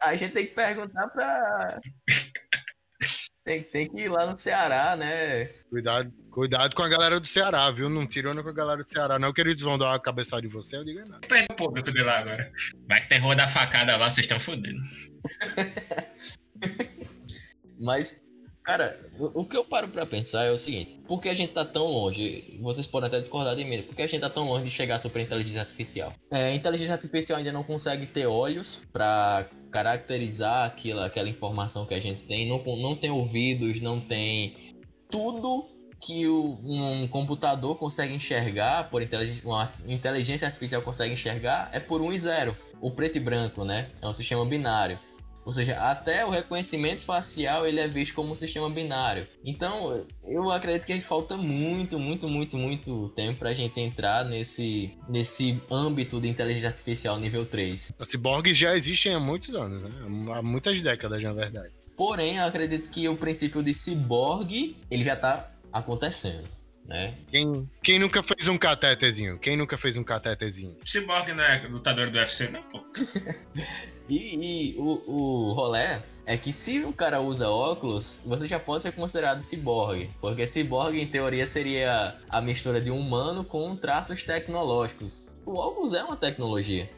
[0.00, 1.78] A gente tem que perguntar pra.
[3.44, 5.44] tem, tem que ir lá no Ceará, né?
[5.68, 7.90] Cuidado, cuidado com a galera do Ceará, viu?
[7.90, 10.48] Não tirando com a galera do Ceará, não, que eles vão dar uma cabeçada em
[10.48, 11.28] você, eu digo é nada.
[11.28, 12.50] Perde o público de lá agora.
[12.88, 15.10] Vai que tem rua da facada lá, vocês estão fodidos.
[17.78, 18.21] Mas
[18.62, 21.64] Cara, o, que eu paro pra pensar é o seguinte: por que a gente tá
[21.64, 22.58] tão longe?
[22.60, 24.96] Vocês podem até discordar de mim, por que a gente tá tão longe de chegar
[24.96, 26.14] à super inteligência artificial?
[26.30, 31.94] É, a inteligência artificial ainda não consegue ter olhos pra caracterizar aquela, aquela informação que
[31.94, 34.74] a gente tem, não, não tem ouvidos, não tem
[35.10, 35.68] tudo
[36.00, 42.00] que o, um computador consegue enxergar, por inteligência, uma inteligência artificial consegue enxergar, é por
[42.00, 42.56] 1 e 0.
[42.80, 43.90] O preto e branco, né?
[44.00, 44.98] É um sistema binário.
[45.44, 49.26] Ou seja, até o reconhecimento facial ele é visto como um sistema binário.
[49.44, 54.94] Então, eu acredito que falta muito, muito, muito, muito tempo para a gente entrar nesse,
[55.08, 57.92] nesse âmbito de inteligência artificial nível 3.
[57.98, 59.90] Os ciborgues já existem há muitos anos, né?
[60.34, 61.72] Há muitas décadas, na verdade.
[61.96, 66.44] Porém, eu acredito que o princípio de ciborgue, ele já está acontecendo.
[66.86, 67.14] Né?
[67.30, 69.38] Quem, quem nunca fez um catetezinho?
[69.38, 70.76] Quem nunca fez um catetezinho?
[70.84, 72.84] Cyborg não é lutador do UFC, não, pô.
[74.12, 78.82] e, e o, o rolé é que se o cara usa óculos, você já pode
[78.82, 80.10] ser considerado ciborgue.
[80.20, 85.26] Porque ciborgue, em teoria, seria a mistura de um humano com traços tecnológicos.
[85.44, 86.88] O óculos é uma tecnologia.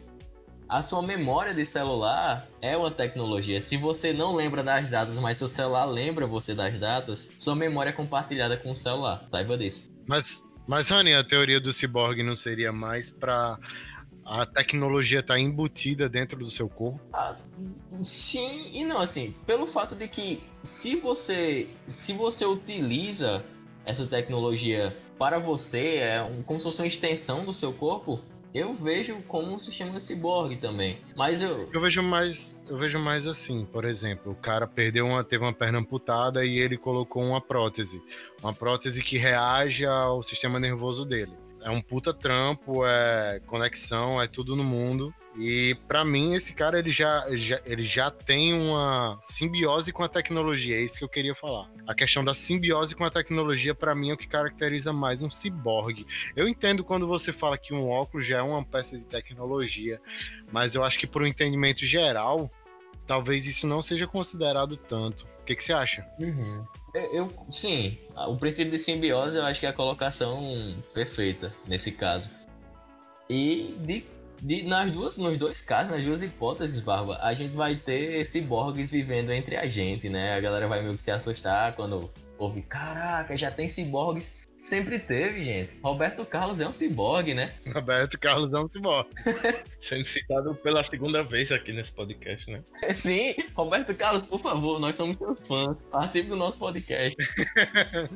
[0.69, 3.61] A sua memória de celular é uma tecnologia.
[3.61, 7.91] Se você não lembra das datas, mas seu celular lembra você das datas, sua memória
[7.91, 9.23] é compartilhada com o celular.
[9.27, 9.89] Saiba disso.
[10.07, 13.59] Mas, mas Rani, a teoria do ciborgue não seria mais para
[14.25, 17.01] a tecnologia estar tá embutida dentro do seu corpo?
[17.13, 17.37] Ah,
[18.03, 23.45] sim e não, assim, pelo fato de que se você se você utiliza
[23.85, 28.21] essa tecnologia para você, é um, como se fosse uma extensão do seu corpo,
[28.55, 30.99] eu vejo como um sistema ciborgue também.
[31.17, 31.69] Mas eu.
[31.73, 32.65] Eu vejo mais.
[32.69, 35.25] Eu vejo mais assim, por exemplo, o cara perdeu uma.
[35.25, 38.01] teve uma perna amputada e ele colocou uma prótese.
[38.41, 41.33] Uma prótese que reage ao sistema nervoso dele.
[41.65, 45.15] É um puta trampo, é conexão, é tudo no mundo.
[45.37, 50.09] E para mim esse cara ele já, já, ele já tem uma simbiose com a
[50.09, 51.69] tecnologia, é isso que eu queria falar.
[51.87, 55.31] A questão da simbiose com a tecnologia para mim é o que caracteriza mais um
[55.31, 56.07] ciborgue.
[56.37, 60.01] Eu entendo quando você fala que um óculos já é uma peça de tecnologia,
[60.53, 62.51] mas eu acho que por um entendimento geral,
[63.07, 65.27] talvez isso não seja considerado tanto.
[65.41, 66.07] O que, que você acha?
[66.19, 66.65] Uhum.
[66.95, 72.31] Eu, sim, o princípio de simbiose eu acho que é a colocação perfeita nesse caso.
[73.29, 74.05] E de
[74.45, 78.91] de, nas duas, nos dois casos, nas duas hipóteses, Barba, a gente vai ter ciborgues
[78.91, 80.35] vivendo entre a gente, né?
[80.35, 85.45] A galera vai meio que se assustar quando ouve, caraca, já tem ciborgues Sempre teve,
[85.45, 85.79] gente.
[85.83, 87.53] Roberto Carlos é um ciborgue, né?
[87.75, 89.11] Roberto Carlos é um ciborgue.
[89.79, 92.63] Sendo citado pela segunda vez aqui nesse podcast, né?
[92.95, 95.83] Sim, Roberto Carlos, por favor, nós somos seus fãs.
[95.83, 97.15] Participe do nosso podcast.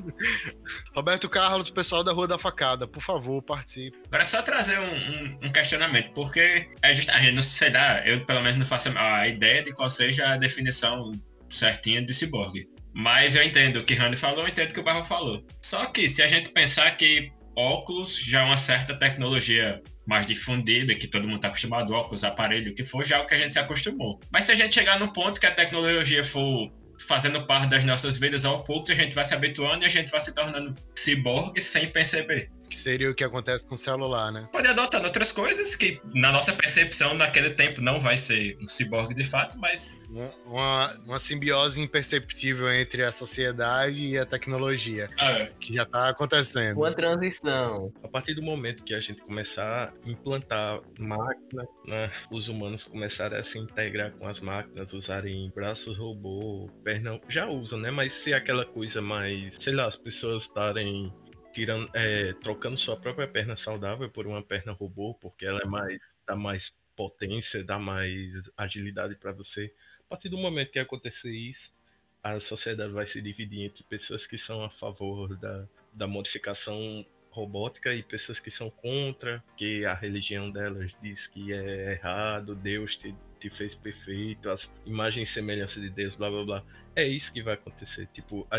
[0.97, 3.99] Roberto Carlos, pessoal da Rua da Facada, por favor, participe.
[4.07, 7.69] Agora é só trazer um, um, um questionamento, porque é just, a gente não sei
[7.69, 11.13] lá, eu pelo menos não faço a ideia de qual seja a definição
[11.47, 12.67] certinha de ciborgue.
[12.99, 15.47] Mas eu entendo o que Rani falou, eu entendo o que o Barro falou.
[15.65, 20.93] Só que se a gente pensar que óculos já é uma certa tecnologia mais difundida,
[20.97, 23.39] que todo mundo está acostumado, óculos, aparelho, o que for, já é o que a
[23.39, 24.19] gente se acostumou.
[24.33, 26.73] Mas se a gente chegar no ponto que a tecnologia for
[27.07, 30.11] fazendo parte das nossas vidas ao pouco, a gente vai se habituando e a gente
[30.11, 32.51] vai se tornando ciborgue sem perceber.
[32.69, 34.49] Que seria o que acontece com o celular, né?
[34.53, 39.15] Pode adotando outras coisas que, na nossa percepção, naquele tempo não vai ser um ciborgue
[39.15, 40.07] de fato, mas.
[40.47, 45.09] Uma, uma simbiose imperceptível entre a sociedade e a tecnologia.
[45.19, 45.53] Ah, é.
[45.59, 46.77] Que já está acontecendo.
[46.77, 47.93] Uma transição.
[48.03, 53.39] A partir do momento que a gente começar a implantar máquinas, né, os humanos começarem
[53.39, 57.21] a se integrar com as máquinas, usarem braços robô, perna.
[57.29, 57.91] Já usam, né?
[57.91, 59.57] Mas se aquela coisa mais.
[59.59, 61.13] Sei lá, as pessoas estarem
[61.59, 66.01] tirando, é, trocando sua própria perna saudável por uma perna robô, porque ela é mais
[66.25, 69.73] dá mais potência, dá mais agilidade para você.
[70.07, 71.75] A partir do momento que acontecer isso,
[72.23, 77.93] a sociedade vai se dividir entre pessoas que são a favor da, da modificação robótica
[77.93, 83.15] e pessoas que são contra, que a religião delas diz que é errado, Deus te,
[83.41, 86.65] te fez perfeito, as imagens e semelhança de Deus, blá blá blá.
[86.95, 88.07] É isso que vai acontecer.
[88.13, 88.59] Tipo, a,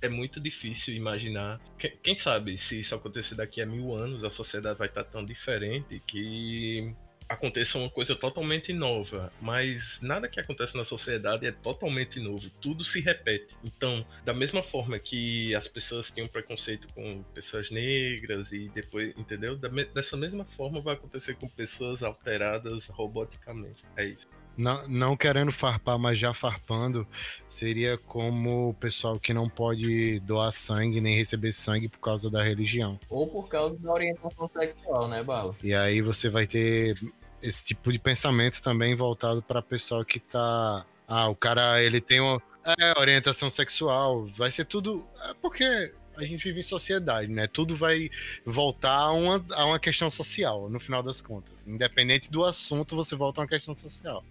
[0.00, 1.60] é muito difícil imaginar.
[2.02, 6.00] Quem sabe se isso acontecer daqui a mil anos, a sociedade vai estar tão diferente
[6.06, 6.94] que
[7.30, 12.84] aconteça uma coisa totalmente nova, mas nada que acontece na sociedade é totalmente novo, tudo
[12.84, 13.54] se repete.
[13.62, 19.56] Então, da mesma forma que as pessoas tinham preconceito com pessoas negras e depois, entendeu?
[19.94, 23.84] dessa mesma forma vai acontecer com pessoas alteradas roboticamente.
[23.96, 24.28] É isso
[24.60, 27.06] não, não querendo farpar, mas já farpando,
[27.48, 32.42] seria como o pessoal que não pode doar sangue nem receber sangue por causa da
[32.42, 32.98] religião.
[33.08, 35.54] Ou por causa da orientação sexual, né, Bala?
[35.62, 36.98] E aí você vai ter
[37.42, 40.84] esse tipo de pensamento também voltado para pessoal que tá.
[41.08, 42.40] Ah, o cara, ele tem uma
[42.78, 45.02] É, orientação sexual, vai ser tudo.
[45.30, 45.94] É porque
[46.24, 47.46] a gente vive em sociedade, né?
[47.46, 48.10] Tudo vai
[48.44, 51.66] voltar a uma, a uma questão social, no final das contas.
[51.66, 54.24] Independente do assunto, você volta a uma questão social.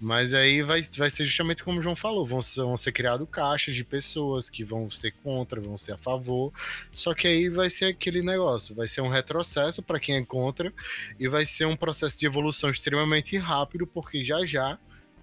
[0.00, 3.26] Mas aí vai, vai ser justamente como o João falou: vão ser, vão ser criados
[3.30, 6.52] caixas de pessoas que vão ser contra, vão ser a favor.
[6.92, 10.72] Só que aí vai ser aquele negócio: vai ser um retrocesso para quem é contra,
[11.18, 14.78] e vai ser um processo de evolução extremamente rápido, porque já já,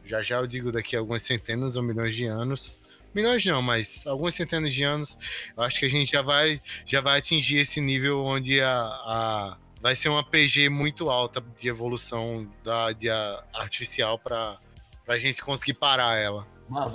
[0.06, 2.82] já já eu digo daqui a algumas centenas ou milhões de anos,
[3.16, 5.18] milhões não, mas algumas centenas de anos,
[5.56, 9.58] eu acho que a gente já vai, já vai atingir esse nível onde a, a
[9.82, 13.10] vai ser uma PG muito alta de evolução da de
[13.54, 14.60] artificial para
[15.06, 16.48] pra gente conseguir parar ela.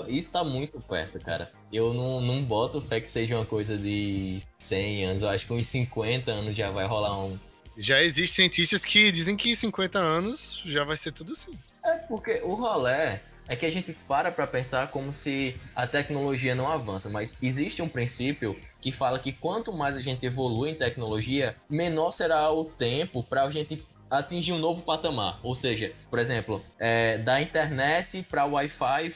[0.09, 1.51] Isso tá muito perto, cara.
[1.73, 5.23] Eu não, não boto fé que seja uma coisa de 100 anos.
[5.23, 7.39] Eu acho que uns 50 anos já vai rolar um.
[7.79, 11.53] Já existem cientistas que dizem que 50 anos já vai ser tudo assim.
[11.85, 16.55] É, porque o rolé é que a gente para pra pensar como se a tecnologia
[16.55, 20.77] não avança, mas existe um princípio que fala que quanto mais a gente evolui em
[20.77, 25.41] tecnologia, menor será o tempo para a gente atingir um novo patamar.
[25.43, 29.13] Ou seja, por exemplo, é, da internet para o Wi-Fi,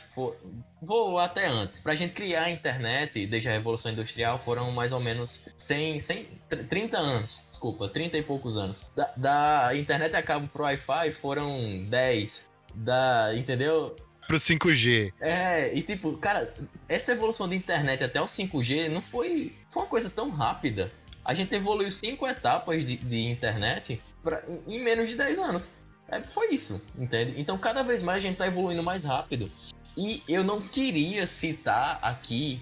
[0.82, 1.78] vou até antes.
[1.78, 6.00] Para a gente criar a internet, desde a Revolução Industrial, foram mais ou menos 100,
[6.00, 6.28] 100
[6.68, 7.46] 30 anos.
[7.50, 8.90] Desculpa, 30 e poucos anos.
[8.96, 12.52] Da, da internet a cabo para o Wi-Fi foram 10.
[12.74, 13.94] Da, entendeu?
[14.26, 15.12] Pro 5G.
[15.20, 16.52] É, e tipo, cara,
[16.88, 20.90] essa evolução da internet até o 5G não foi, foi uma coisa tão rápida.
[21.24, 25.72] A gente evoluiu cinco etapas de, de internet pra, em, menos de 10 anos.
[26.08, 27.34] É, foi isso, entende?
[27.40, 29.50] Então cada vez mais a gente tá evoluindo mais rápido.
[29.96, 32.60] E eu não queria citar aqui,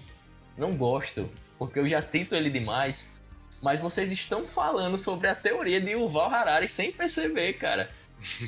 [0.57, 3.11] não gosto, porque eu já cito ele demais,
[3.61, 7.89] mas vocês estão falando sobre a teoria de Yuval Harari sem perceber, cara.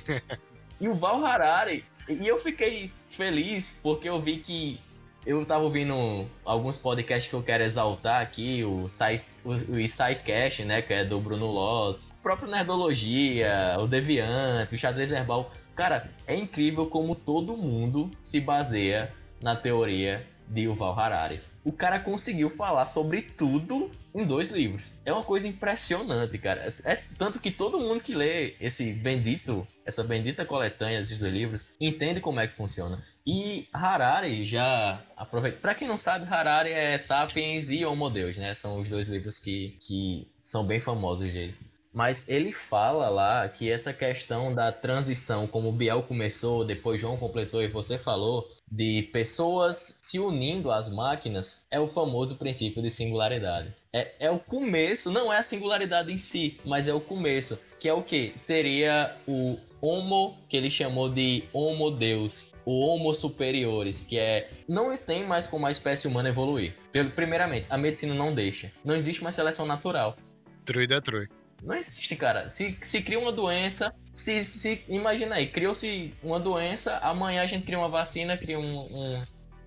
[0.81, 4.79] Yuval Harari, e eu fiquei feliz porque eu vi que
[5.25, 10.81] eu tava ouvindo alguns podcasts que eu quero exaltar aqui, o Sai o, o né,
[10.81, 15.51] que é do Bruno Loss, o próprio Nerdologia, o Deviante, o Xadrez Verbal.
[15.75, 21.41] Cara, é incrível como todo mundo se baseia na teoria de Yuval Harari.
[21.65, 24.97] O cara conseguiu falar sobre tudo em dois livros.
[25.03, 26.73] É uma coisa impressionante, cara.
[26.83, 31.75] É tanto que todo mundo que lê esse bendito, essa bendita coletânea desses dois livros,
[31.81, 33.03] entende como é que funciona.
[33.25, 35.57] E Harari já aproveita.
[35.57, 38.53] Para quem não sabe, Harari é Sapiens e Homo Deus, né?
[38.53, 41.55] São os dois livros que, que são bem famosos dele.
[41.95, 47.15] Mas ele fala lá que essa questão da transição, como o Biel começou, depois João
[47.15, 52.89] completou e você falou, de pessoas se unindo às máquinas, é o famoso princípio de
[52.89, 53.73] singularidade.
[53.93, 57.59] É, é o começo, não é a singularidade em si, mas é o começo.
[57.79, 58.33] Que é o que?
[58.35, 64.97] Seria o Homo, que ele chamou de Homo Deus, o Homo Superiores, que é não
[64.97, 66.75] tem mais como a espécie humana evoluir.
[67.15, 68.71] Primeiramente, a medicina não deixa.
[68.83, 70.17] Não existe mais seleção natural.
[70.65, 71.27] Truida é trui.
[71.61, 72.49] Não existe, cara.
[72.49, 77.65] Se, se cria uma doença, se, se imagina aí, criou-se uma doença, amanhã a gente
[77.65, 79.23] cria uma vacina, cria um, um,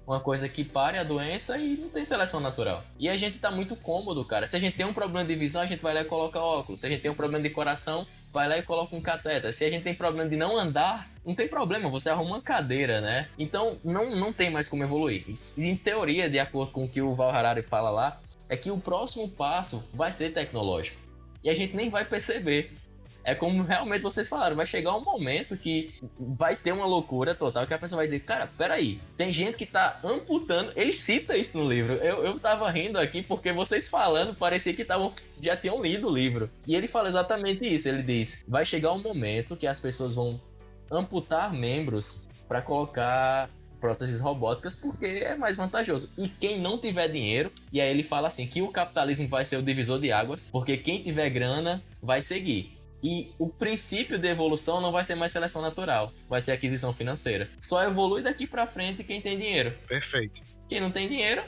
[0.07, 2.83] uma coisa que pare a doença e não tem seleção natural.
[2.99, 4.47] E a gente tá muito cômodo, cara.
[4.47, 6.81] Se a gente tem um problema de visão, a gente vai lá e coloca óculos.
[6.81, 9.53] Se a gente tem um problema de coração, vai lá e coloca um cateter.
[9.53, 13.01] Se a gente tem problema de não andar, não tem problema, você arruma uma cadeira,
[13.01, 13.29] né?
[13.39, 15.25] Então não, não tem mais como evoluir.
[15.59, 18.79] Em teoria, de acordo com o que o Val Harari fala lá, é que o
[18.79, 21.08] próximo passo vai ser tecnológico.
[21.43, 22.73] E a gente nem vai perceber.
[23.25, 27.67] É como realmente vocês falaram, vai chegar um momento que vai ter uma loucura total,
[27.67, 31.59] que a pessoa vai dizer, cara, peraí, tem gente que tá amputando, ele cita isso
[31.59, 35.83] no livro, eu, eu tava rindo aqui porque vocês falando, parecia que tavam, já tinham
[35.83, 36.49] lido o livro.
[36.67, 40.41] E ele fala exatamente isso, ele diz, vai chegar um momento que as pessoas vão
[40.91, 46.13] amputar membros para colocar próteses robóticas porque é mais vantajoso.
[46.19, 49.57] E quem não tiver dinheiro, e aí ele fala assim que o capitalismo vai ser
[49.57, 52.79] o divisor de águas, porque quem tiver grana vai seguir.
[53.03, 57.49] E o princípio de evolução não vai ser mais seleção natural, vai ser aquisição financeira.
[57.59, 59.73] Só evolui daqui para frente quem tem dinheiro.
[59.87, 60.43] Perfeito.
[60.69, 61.43] Quem não tem dinheiro,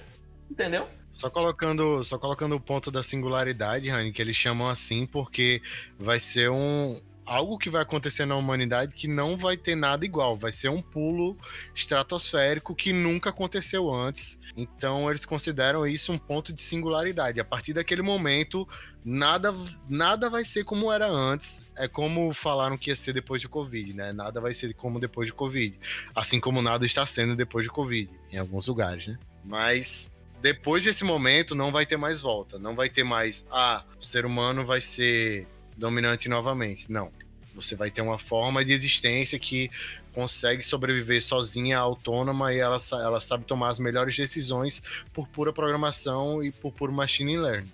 [0.49, 0.89] entendeu?
[1.11, 5.61] Só colocando, só colocando o ponto da singularidade, Rani, que eles chamam assim porque
[5.99, 7.01] vai ser um,
[7.31, 10.83] algo que vai acontecer na humanidade que não vai ter nada igual, vai ser um
[10.83, 11.39] pulo
[11.73, 14.37] estratosférico que nunca aconteceu antes.
[14.57, 17.39] Então eles consideram isso um ponto de singularidade.
[17.39, 18.69] A partir daquele momento,
[19.05, 19.55] nada
[19.89, 21.65] nada vai ser como era antes.
[21.77, 24.13] É como falaram que ia ser depois de Covid, né?
[24.13, 25.79] Nada vai ser como depois de Covid.
[26.13, 29.17] Assim como nada está sendo depois de Covid, em alguns lugares, né?
[29.45, 32.59] Mas depois desse momento não vai ter mais volta.
[32.59, 36.91] Não vai ter mais, ah, o ser humano vai ser dominante novamente.
[36.91, 37.20] Não
[37.55, 39.71] Você vai ter uma forma de existência que
[40.13, 44.83] consegue sobreviver sozinha, autônoma, e ela, ela sabe tomar as melhores decisões
[45.13, 47.71] por pura programação e por puro machine learning.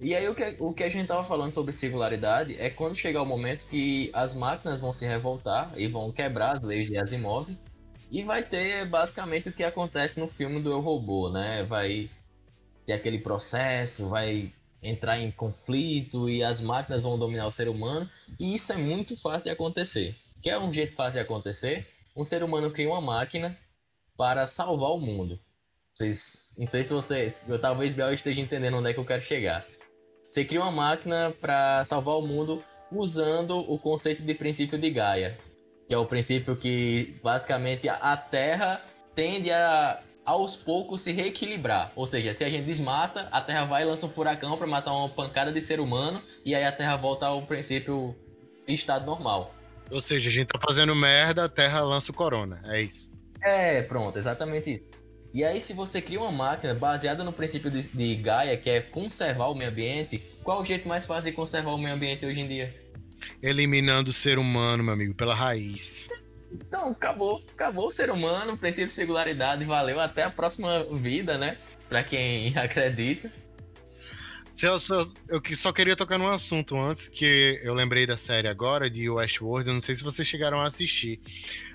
[0.00, 3.22] E aí o que, o que a gente estava falando sobre singularidade é quando chegar
[3.22, 7.48] o momento que as máquinas vão se revoltar e vão quebrar as leis de Asimov
[8.10, 11.64] e vai ter basicamente o que acontece no filme do Eu Robô, né?
[11.64, 12.08] Vai
[12.86, 14.52] ter aquele processo, vai
[14.82, 18.08] entrar em conflito e as máquinas vão dominar o ser humano.
[18.38, 20.16] E isso é muito fácil de acontecer.
[20.42, 21.88] Quer um jeito fácil de acontecer?
[22.16, 23.58] Um ser humano cria uma máquina
[24.16, 25.38] para salvar o mundo.
[25.94, 29.22] Vocês, não sei se vocês, eu, talvez Bel esteja entendendo onde é que eu quero
[29.22, 29.66] chegar.
[30.28, 32.62] Você cria uma máquina para salvar o mundo
[32.92, 35.38] usando o conceito de princípio de Gaia,
[35.88, 38.80] que é o princípio que basicamente a Terra
[39.14, 41.90] tende a aos poucos se reequilibrar.
[41.96, 44.92] Ou seja, se a gente desmata, a Terra vai e lança um furacão para matar
[44.92, 48.14] uma pancada de ser humano e aí a Terra volta ao princípio
[48.66, 49.54] de estado normal.
[49.90, 52.60] Ou seja, a gente tá fazendo merda, a Terra lança o corona.
[52.66, 53.10] É isso.
[53.40, 54.84] É, pronto, exatamente isso.
[55.32, 58.82] E aí, se você cria uma máquina baseada no princípio de, de Gaia, que é
[58.82, 62.40] conservar o meio ambiente, qual o jeito mais fácil de conservar o meio ambiente hoje
[62.40, 62.74] em dia?
[63.42, 66.08] Eliminando o ser humano, meu amigo, pela raiz.
[66.52, 67.44] Então, acabou.
[67.52, 71.58] Acabou o ser humano, princípio de singularidade valeu até a próxima vida, né?
[71.88, 73.30] Pra quem acredita.
[74.58, 79.08] Celso, eu só queria tocar num assunto antes, que eu lembrei da série agora, de
[79.08, 81.20] Westworld, eu não sei se vocês chegaram a assistir.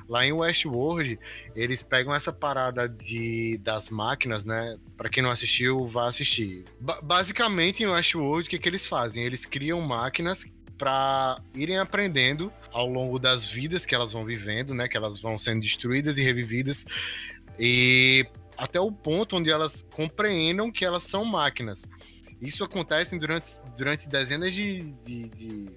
[0.09, 1.17] Lá em Westworld,
[1.55, 4.77] eles pegam essa parada de, das máquinas, né?
[4.97, 6.65] Para quem não assistiu, vá assistir.
[6.77, 9.23] Ba basicamente, em Westworld, o que, que eles fazem?
[9.23, 10.45] Eles criam máquinas
[10.77, 14.87] para irem aprendendo ao longo das vidas que elas vão vivendo, né?
[14.87, 16.85] Que elas vão sendo destruídas e revividas.
[17.59, 18.25] E
[18.57, 21.87] até o ponto onde elas compreendam que elas são máquinas.
[22.41, 23.47] Isso acontece durante,
[23.77, 25.69] durante dezenas de, de, de,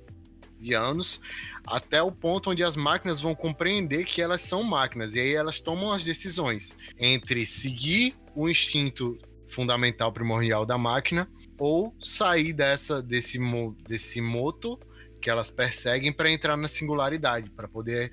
[0.58, 1.20] de anos,
[1.66, 5.14] até o ponto onde as máquinas vão compreender que elas são máquinas.
[5.14, 9.16] E aí elas tomam as decisões entre seguir o instinto
[9.48, 11.28] fundamental primordial da máquina
[11.58, 13.38] ou sair dessa desse
[13.86, 14.78] desse moto
[15.20, 18.12] que elas perseguem para entrar na singularidade, para poder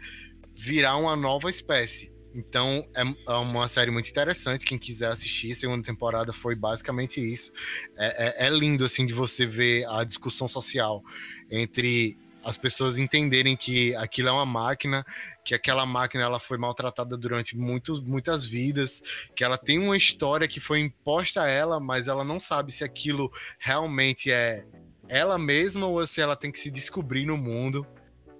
[0.55, 2.11] virar uma nova espécie.
[2.33, 4.65] Então é, é, uma série muito interessante.
[4.65, 7.51] Quem quiser assistir, segunda temporada foi basicamente isso.
[7.95, 11.03] É, é, é lindo assim de você ver a discussão social
[11.49, 15.05] entre as pessoas entenderem que aquilo é uma máquina,
[15.43, 19.01] que aquela máquina ela foi maltratada durante muito, muitas vidas,
[19.35, 22.83] que ela tem uma história que foi imposta a ela, mas ela não sabe se
[22.83, 24.65] aquilo realmente é
[25.07, 27.85] ela mesma ou se ela tem que se descobrir no mundo.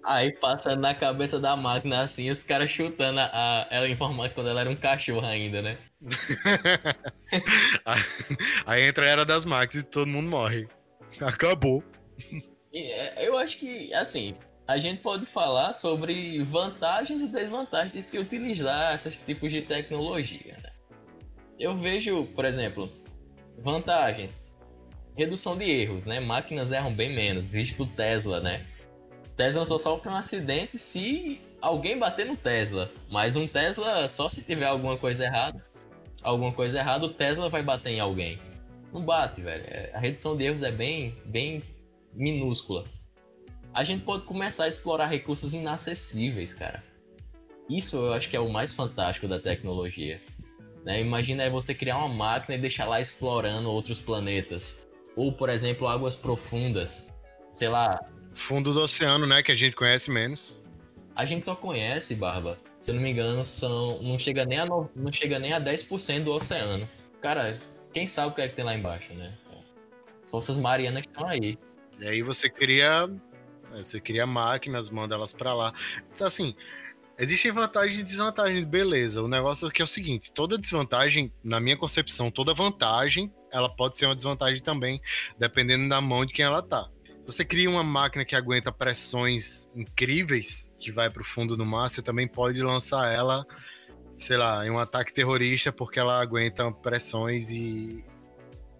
[0.06, 4.62] Aí passa na cabeça da máquina assim, os caras chutando a, ela informática quando ela
[4.62, 5.78] era um cachorro ainda, né?
[8.66, 10.68] aí entra a era das máquinas e todo mundo morre.
[11.22, 11.82] Acabou.
[12.74, 14.36] É, eu acho que, assim,
[14.68, 20.58] a gente pode falar sobre vantagens e desvantagens de se utilizar esses tipos de tecnologia.
[20.64, 20.70] Né?
[21.60, 22.90] Eu vejo, por exemplo,
[23.60, 24.52] vantagens.
[25.16, 26.20] Redução de erros, né?
[26.20, 28.66] Máquinas erram bem menos, visto Tesla, né?
[29.38, 32.92] Tesla só sofre um acidente se alguém bater no Tesla.
[33.12, 35.64] Mas um Tesla, só se tiver alguma coisa errada,
[36.24, 38.40] alguma coisa errada, o Tesla vai bater em alguém.
[38.92, 39.64] Não bate, velho.
[39.68, 41.62] É, a redução de erros é bem, bem
[42.14, 42.86] minúscula.
[43.74, 46.84] A gente pode começar a explorar recursos inacessíveis, cara.
[47.70, 50.22] Isso eu acho que é o mais fantástico da tecnologia.
[50.86, 51.02] Né?
[51.02, 54.88] Imagina aí você criar uma máquina e deixar lá explorando outros planetas.
[55.16, 57.08] Ou, por exemplo, águas profundas.
[57.56, 58.00] Sei lá.
[58.34, 59.42] Fundo do oceano, né?
[59.42, 60.64] Que a gente conhece menos.
[61.16, 62.60] A gente só conhece, Barba.
[62.80, 64.02] Se eu não me engano, são.
[64.02, 64.90] Não chega nem a, no...
[64.96, 66.90] não chega nem a 10% do oceano.
[67.22, 67.54] Cara,
[67.94, 69.34] quem sabe o que é que tem lá embaixo, né?
[70.26, 71.58] São essas Marianas que estão aí.
[72.00, 73.10] E aí você cria.
[73.72, 75.74] Você cria máquinas, manda elas para lá.
[76.14, 76.56] Então, assim,
[77.18, 79.22] Existem vantagens e desvantagens, beleza.
[79.22, 83.98] O negócio aqui é o seguinte: toda desvantagem, na minha concepção, toda vantagem, ela pode
[83.98, 85.00] ser uma desvantagem também,
[85.38, 86.90] dependendo da mão de quem ela tá.
[87.26, 91.90] Você cria uma máquina que aguenta pressões incríveis, que vai para o fundo do mar,
[91.90, 93.46] você também pode lançar ela,
[94.18, 98.04] sei lá, em um ataque terrorista, porque ela aguenta pressões e,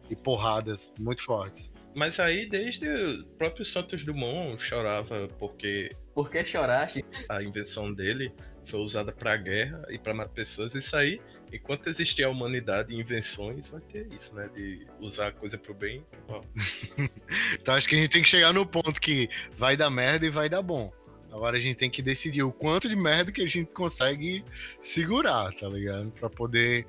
[0.10, 1.73] e porradas muito fortes.
[1.96, 5.96] Mas aí, desde o próprio Santos Dumont chorava porque.
[6.14, 7.04] Por que choraste?
[7.30, 8.32] A invenção dele
[8.66, 10.74] foi usada para guerra e para matar pessoas.
[10.74, 11.22] Isso aí,
[11.52, 14.50] enquanto existir a humanidade e invenções, vai ter isso, né?
[14.54, 16.06] De usar a coisa pro bem.
[17.54, 20.30] então acho que a gente tem que chegar no ponto que vai dar merda e
[20.30, 20.92] vai dar bom.
[21.32, 24.46] Agora a gente tem que decidir o quanto de merda que a gente consegue
[24.80, 26.12] segurar, tá ligado?
[26.12, 26.86] Para poder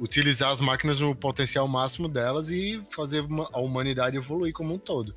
[0.00, 5.14] utilizar as máquinas no potencial máximo delas e fazer a humanidade evoluir como um todo.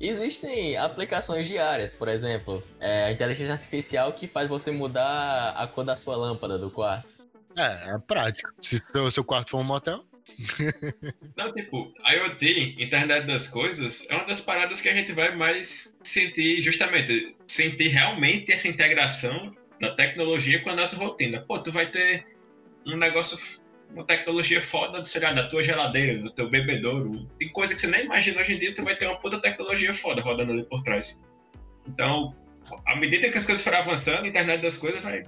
[0.00, 5.84] Existem aplicações diárias, por exemplo, é, a inteligência artificial que faz você mudar a cor
[5.84, 7.14] da sua lâmpada do quarto.
[7.56, 8.52] É, é prático.
[8.60, 10.04] Se seu, seu quarto for um motel.
[11.36, 15.94] Não, tipo, IoT, internet das coisas, é uma das paradas que a gente vai mais
[16.02, 21.40] sentir, justamente, sentir realmente essa integração da tecnologia com a nossa rotina.
[21.40, 22.26] Pô, tu vai ter
[22.86, 23.38] um negócio,
[23.94, 27.28] uma tecnologia foda, sei lá, na tua geladeira, no teu bebedouro.
[27.38, 29.92] Tem coisa que você nem imagina hoje em dia, tu vai ter uma puta tecnologia
[29.92, 31.22] foda rodando ali por trás.
[31.86, 32.34] Então,
[32.86, 35.24] à medida que as coisas forem avançando, a internet das coisas vai,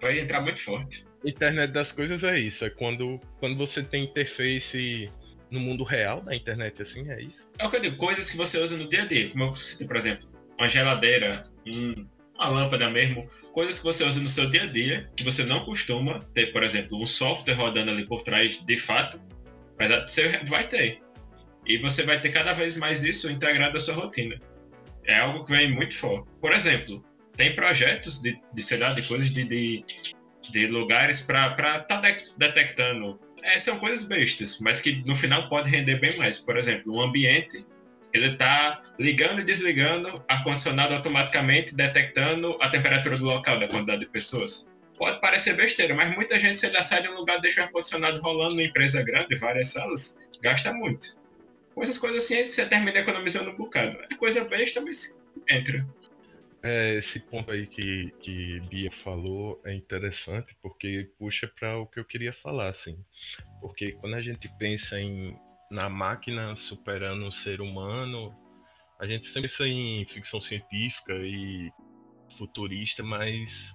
[0.00, 1.06] vai entrar muito forte.
[1.24, 5.10] Internet das coisas é isso, é quando, quando você tem interface
[5.50, 7.48] no mundo real da internet, assim, é isso?
[7.58, 9.52] É o que eu digo, coisas que você usa no dia a dia, como eu
[9.54, 13.28] citei, por exemplo, uma geladeira, um, uma lâmpada mesmo,
[13.58, 16.62] coisas que você usa no seu dia a dia, que você não costuma ter, por
[16.62, 19.20] exemplo, um software rodando ali por trás de fato,
[19.76, 21.00] mas você vai ter.
[21.66, 24.40] E você vai ter cada vez mais isso integrado à sua rotina.
[25.04, 26.28] É algo que vem muito forte.
[26.40, 27.04] Por exemplo,
[27.36, 29.84] tem projetos de, de sei lá, de coisas de, de
[30.52, 32.00] de lugares para estar tá
[32.38, 33.18] detectando.
[33.42, 36.38] É, são coisas bestas, mas que no final pode render bem mais.
[36.38, 37.66] Por exemplo, um ambiente,
[38.12, 44.10] ele está ligando e desligando ar-condicionado automaticamente, detectando a temperatura do local, da quantidade de
[44.10, 44.74] pessoas.
[44.96, 48.20] Pode parecer besteira, mas muita gente, se ele sai de um lugar, deixa o ar-condicionado
[48.20, 51.20] rolando numa empresa grande, várias salas, gasta muito.
[51.74, 53.96] Com essas coisas assim, você termina economizando um bocado.
[54.10, 55.86] É coisa besta, mas entra.
[56.60, 62.00] É, esse ponto aí que, que Bia falou é interessante porque puxa para o que
[62.00, 62.98] eu queria falar, assim.
[63.60, 65.38] Porque quando a gente pensa em
[65.70, 68.34] na máquina superando o ser humano,
[68.98, 71.70] a gente sempre pensa em ficção científica e
[72.36, 73.74] futurista, mas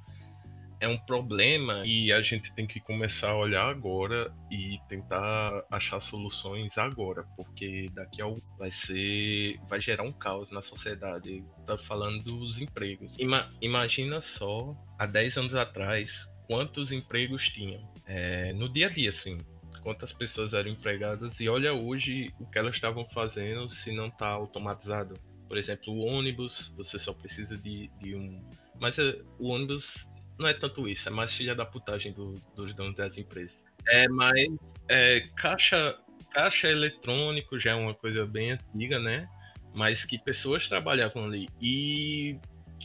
[0.84, 6.02] é um problema e a gente tem que começar a olhar agora e tentar achar
[6.02, 8.26] soluções agora, porque daqui a
[8.58, 11.42] vai ser vai gerar um caos na sociedade.
[11.66, 13.16] Tá falando dos empregos.
[13.18, 19.10] Ima, imagina só há 10 anos atrás quantos empregos tinham é, no dia a dia,
[19.10, 19.38] assim.
[19.84, 24.28] Quantas pessoas eram empregadas e olha hoje o que elas estavam fazendo se não está
[24.28, 25.16] automatizado.
[25.48, 28.42] Por exemplo, o ônibus, você só precisa de, de um.
[28.80, 30.10] Mas é, o ônibus
[30.40, 33.56] não é tanto isso, é mais filha da putagem do, dos donos das empresas.
[33.88, 34.48] É mais
[34.88, 35.98] é, caixa,
[36.32, 39.28] caixa eletrônico já é uma coisa bem antiga, né?
[39.74, 41.50] Mas que pessoas trabalhavam ali.
[41.62, 42.40] E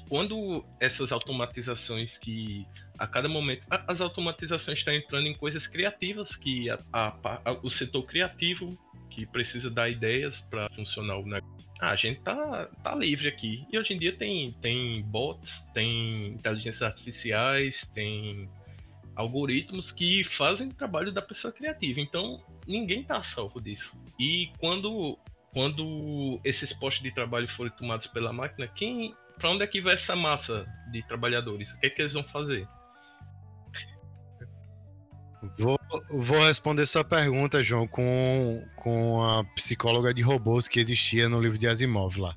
[0.09, 2.67] quando essas automatizações que
[2.99, 7.71] a cada momento as automatizações estão entrando em coisas criativas que a, a, a, o
[7.71, 8.77] setor criativo
[9.11, 11.69] que precisa dar ideias para funcionar o negócio.
[11.81, 13.65] Ah, a gente tá, tá livre aqui.
[13.71, 18.49] E hoje em dia tem, tem bots, tem inteligências artificiais, tem
[19.15, 22.01] algoritmos que fazem o trabalho da pessoa criativa.
[22.01, 24.01] Então, ninguém tá salvo disso.
[24.19, 25.19] E quando,
[25.53, 29.95] quando esses postos de trabalho forem tomados pela máquina, quem para onde é que vai
[29.95, 31.73] essa massa de trabalhadores?
[31.73, 32.67] O que é que eles vão fazer?
[35.57, 35.79] Vou,
[36.11, 41.57] vou responder sua pergunta, João, com, com a psicóloga de robôs que existia no livro
[41.57, 42.37] de Asimov lá.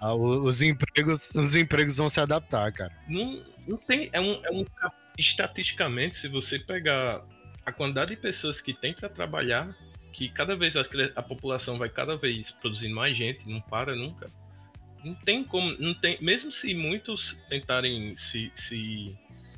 [0.00, 2.92] Ah, os empregos, os empregos vão se adaptar, cara.
[3.08, 4.08] Não, não tem.
[4.12, 4.64] É um, é um.
[5.18, 7.24] Estatisticamente, se você pegar
[7.66, 9.76] a quantidade de pessoas que tem para trabalhar,
[10.12, 10.82] que cada vez a,
[11.16, 14.30] a população vai cada vez produzindo mais gente, não para nunca.
[15.04, 15.72] Não tem como.
[15.78, 19.16] Não tem, mesmo se muitos tentarem se, se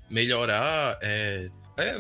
[0.08, 1.96] melhorar, é, é,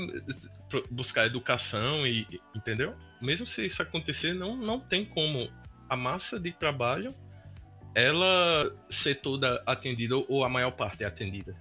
[0.90, 2.94] buscar educação e entendeu?
[3.20, 5.50] Mesmo se isso acontecer, não, não tem como
[5.88, 7.14] a massa de trabalho
[7.94, 11.56] ela ser toda atendida ou a maior parte é atendida.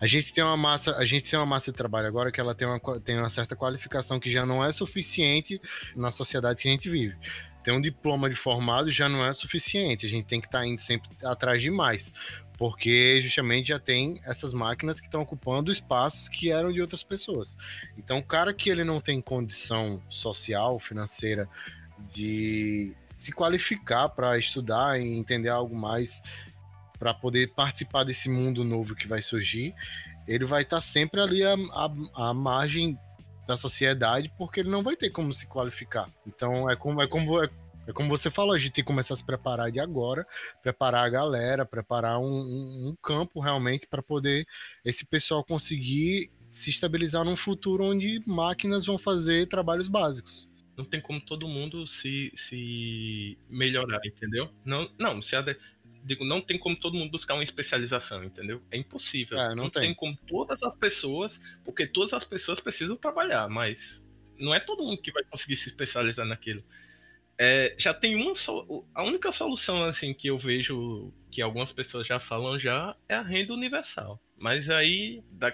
[0.00, 2.54] A gente tem uma massa, a gente tem uma massa de trabalho agora que ela
[2.54, 5.60] tem uma, tem uma certa qualificação que já não é suficiente
[5.94, 7.16] na sociedade que a gente vive.
[7.62, 10.66] Ter um diploma de formado já não é suficiente, a gente tem que estar tá
[10.66, 12.12] indo sempre atrás de mais
[12.60, 17.56] porque justamente já tem essas máquinas que estão ocupando espaços que eram de outras pessoas.
[17.96, 21.48] Então, o cara que ele não tem condição social, financeira
[22.10, 26.20] de se qualificar para estudar e entender algo mais
[26.98, 29.74] para poder participar desse mundo novo que vai surgir,
[30.28, 32.98] ele vai estar tá sempre ali à, à, à margem
[33.50, 36.08] da sociedade porque ele não vai ter como se qualificar.
[36.26, 37.50] Então é como é como é
[37.86, 40.24] é como você falou, a gente tem que começar a se preparar de agora,
[40.62, 44.46] preparar a galera, preparar um, um, um campo realmente para poder
[44.84, 50.48] esse pessoal conseguir se estabilizar num futuro onde máquinas vão fazer trabalhos básicos.
[50.76, 54.50] Não tem como todo mundo se, se melhorar, entendeu?
[54.64, 55.56] Não, não, se ade...
[56.04, 58.62] digo, não tem como todo mundo buscar uma especialização, entendeu?
[58.70, 59.38] É impossível.
[59.38, 59.82] É, não, não tem.
[59.82, 64.06] tem como todas as pessoas, porque todas as pessoas precisam trabalhar, mas
[64.38, 66.64] não é todo mundo que vai conseguir se especializar naquilo
[67.42, 68.66] é, já tem uma só.
[68.94, 73.22] A única solução assim que eu vejo que algumas pessoas já falam já é a
[73.22, 74.20] renda universal.
[74.36, 75.50] Mas aí dá,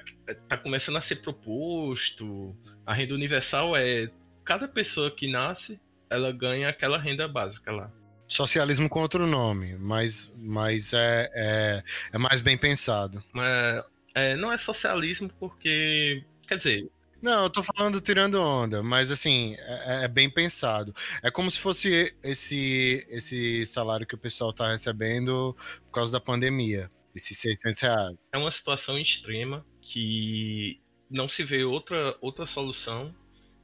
[0.49, 2.57] tá começando a ser proposto.
[2.85, 4.11] A renda universal é
[4.45, 5.81] cada pessoa que nasce,
[6.11, 7.93] ela ganha aquela renda básica lá.
[8.29, 13.23] Socialismo com outro nome, mas, mas é, é, é mais bem pensado.
[13.33, 16.25] Mas, é, não é socialismo porque.
[16.49, 20.95] Quer dizer, não, eu tô falando tirando onda, mas assim, é, é, bem pensado.
[21.23, 25.57] É como se fosse esse, esse salário que o pessoal tá recebendo
[25.87, 28.29] por causa da pandemia, esses 600 reais.
[28.33, 33.15] É uma situação extrema que não se vê outra, outra solução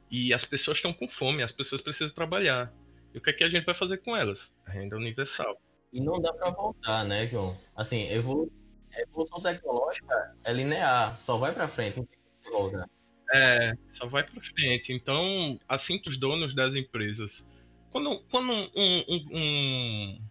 [0.09, 2.71] e as pessoas estão com fome, as pessoas precisam trabalhar.
[3.13, 4.53] E o que é que a gente vai fazer com elas?
[4.65, 5.61] A renda universal.
[5.91, 7.57] E não dá para voltar, né, João?
[7.75, 8.57] Assim, evolução,
[8.97, 12.89] evolução tecnológica é linear, só vai para frente, não tem como voltar.
[13.31, 14.91] É, só vai para frente.
[14.91, 17.45] Então, assim que os donos das empresas.
[17.91, 20.21] Quando, quando um, um, um,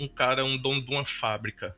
[0.00, 1.76] um cara, um dono de uma fábrica,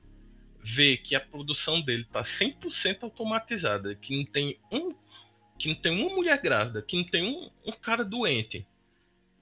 [0.63, 4.95] vê que a produção dele está 100% automatizada, que não tem um
[5.59, 8.65] que não tem uma mulher grávida, que não tem um, um cara doente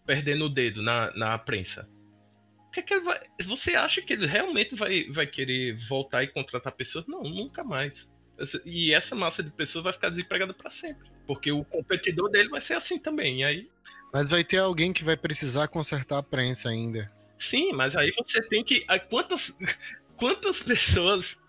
[0.07, 1.89] perdendo o dedo na, na prensa.
[2.73, 7.07] Que que vai, você acha que ele realmente vai, vai querer voltar e contratar pessoas?
[7.07, 8.09] Não, nunca mais.
[8.65, 11.11] E essa massa de pessoas vai ficar desempregada para sempre.
[11.27, 13.45] Porque o competidor dele vai ser assim também.
[13.45, 13.69] Aí...
[14.13, 17.11] Mas vai ter alguém que vai precisar consertar a prensa ainda.
[17.39, 18.87] Sim, mas aí você tem que.
[19.09, 19.57] Quantas,
[20.17, 21.43] quantas pessoas.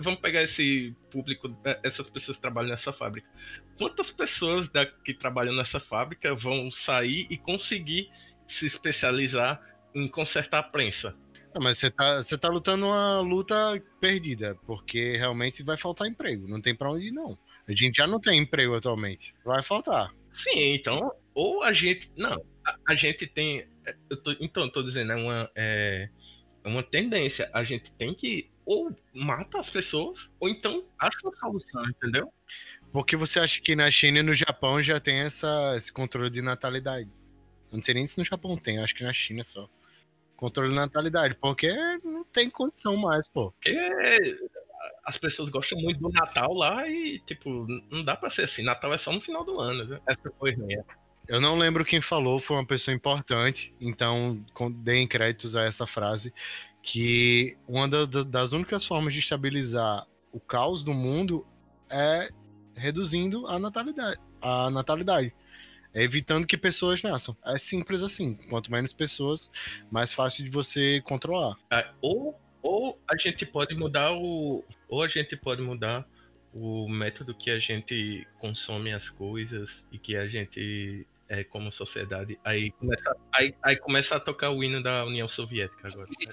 [0.00, 3.28] Vamos pegar esse público, é, essas pessoas que trabalham nessa fábrica.
[3.76, 8.10] Quantas pessoas da, que trabalham nessa fábrica vão sair e conseguir
[8.46, 9.60] se especializar
[9.94, 11.16] em consertar a prensa?
[11.54, 13.54] Não, mas você tá, você tá lutando uma luta
[14.00, 16.48] perdida, porque realmente vai faltar emprego.
[16.48, 17.38] Não tem para onde ir, não.
[17.66, 19.34] A gente já não tem emprego atualmente.
[19.44, 20.12] Vai faltar.
[20.30, 22.10] Sim, então, ou a gente.
[22.16, 23.66] Não, a, a gente tem.
[23.86, 26.08] É, eu tô, então, eu tô dizendo, é uma, é,
[26.64, 27.50] é uma tendência.
[27.52, 32.30] A gente tem que ou mata as pessoas, ou então acha uma solução, entendeu?
[32.92, 36.42] Porque você acha que na China e no Japão já tem essa, esse controle de
[36.42, 37.10] natalidade?
[37.72, 39.66] Não sei nem se no Japão tem, acho que na China só.
[40.36, 41.72] Controle de natalidade, porque
[42.04, 43.52] não tem condição mais, pô.
[43.52, 44.38] Porque
[45.02, 48.62] as pessoas gostam muito do Natal lá e, tipo, não dá pra ser assim.
[48.62, 50.00] Natal é só no final do ano, né?
[50.06, 50.84] Essa coisa minha.
[51.28, 54.42] Eu não lembro quem falou, foi uma pessoa importante, então
[54.76, 56.32] deem créditos a essa frase,
[56.82, 61.46] que uma das únicas formas de estabilizar o caos do mundo
[61.90, 62.30] é
[62.74, 64.18] reduzindo a natalidade.
[64.40, 65.34] A natalidade.
[65.92, 67.36] É evitando que pessoas nasçam.
[67.44, 68.34] É simples assim.
[68.48, 69.50] Quanto menos pessoas,
[69.90, 71.56] mais fácil de você controlar.
[71.70, 76.06] É, ou, ou a gente pode mudar o, ou a gente pode mudar
[76.54, 82.38] o método que a gente consome as coisas e que a gente é como sociedade.
[82.44, 86.08] Aí começa, aí, aí começa a tocar o hino da União Soviética agora.
[86.08, 86.32] Né?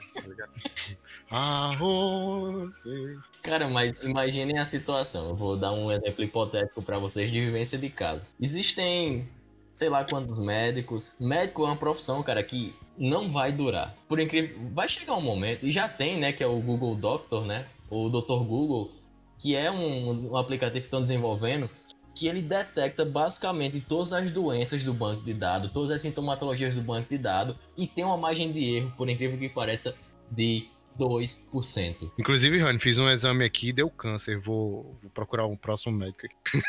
[1.30, 1.78] Tá
[3.44, 5.30] Cara, mas imaginem a situação.
[5.30, 8.26] Eu vou dar um exemplo hipotético para vocês de vivência de casa.
[8.40, 9.28] Existem,
[9.74, 11.16] sei lá quantos médicos.
[11.20, 13.94] Médico é uma profissão, cara, que não vai durar.
[14.08, 17.46] Por incrível, vai chegar um momento e já tem, né, que é o Google Doctor,
[17.46, 17.68] né?
[17.90, 18.44] o Dr.
[18.44, 18.92] Google,
[19.40, 21.70] que é um, um aplicativo que estão desenvolvendo,
[22.16, 26.82] que ele detecta basicamente todas as doenças do banco de dados, todas as sintomatologias do
[26.82, 29.94] banco de dados e tem uma margem de erro, por incrível que pareça,
[30.32, 32.12] de 2%.
[32.18, 34.40] Inclusive, Rani, fiz um exame aqui e deu câncer.
[34.40, 36.64] Vou, vou procurar um próximo médico aqui.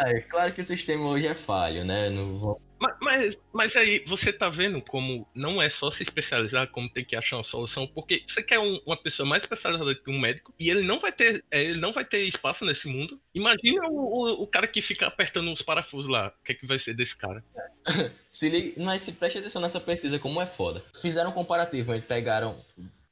[0.00, 2.10] ah, é claro que o sistema hoje é falho, né?
[2.10, 6.68] Não vou mas, mas, mas, aí, você tá vendo como não é só se especializar,
[6.68, 10.10] como tem que achar uma solução, porque você quer um, uma pessoa mais especializada que
[10.10, 13.20] um médico e ele não vai ter, é, ele não vai ter espaço nesse mundo.
[13.34, 16.28] Imagina o, o, o cara que fica apertando os parafusos lá.
[16.40, 17.44] O que é que vai ser desse cara?
[18.30, 20.82] se liga, mas se preste atenção nessa pesquisa, como é foda.
[21.00, 22.64] Fizeram um comparativo, eles pegaram,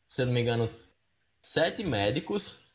[0.09, 0.71] se eu não me engano,
[1.43, 2.67] sete médicos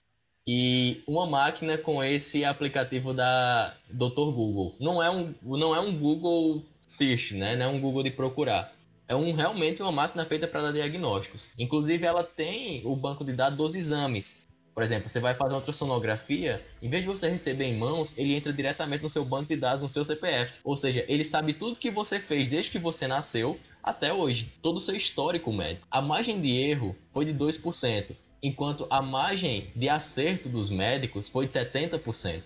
[0.45, 4.31] e uma máquina com esse aplicativo da Dr.
[4.31, 4.75] Google.
[4.79, 7.55] Não é um, não é um Google search, né?
[7.55, 8.73] Não é um Google de procurar.
[9.07, 11.51] É um, realmente uma máquina feita para dar diagnósticos.
[11.59, 14.41] Inclusive, ela tem o banco de dados dos exames.
[14.73, 18.33] Por exemplo, você vai fazer uma ultrassonografia, em vez de você receber em mãos, ele
[18.33, 20.59] entra diretamente no seu banco de dados, no seu CPF.
[20.63, 24.51] Ou seja, ele sabe tudo que você fez desde que você nasceu até hoje.
[24.63, 25.85] Todo o seu histórico médico.
[25.91, 31.45] A margem de erro foi de 2%, enquanto a margem de acerto dos médicos foi
[31.45, 32.41] de 70%.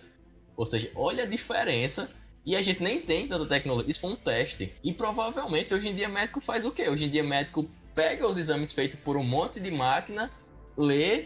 [0.57, 2.09] Ou seja, olha a diferença
[2.47, 3.91] e a gente nem tem tanta tecnologia.
[3.91, 4.73] Isso foi um teste.
[4.81, 6.87] E provavelmente hoje em dia médico faz o quê?
[6.87, 10.31] Hoje em dia médico pega os exames feitos por um monte de máquina,
[10.77, 11.25] lê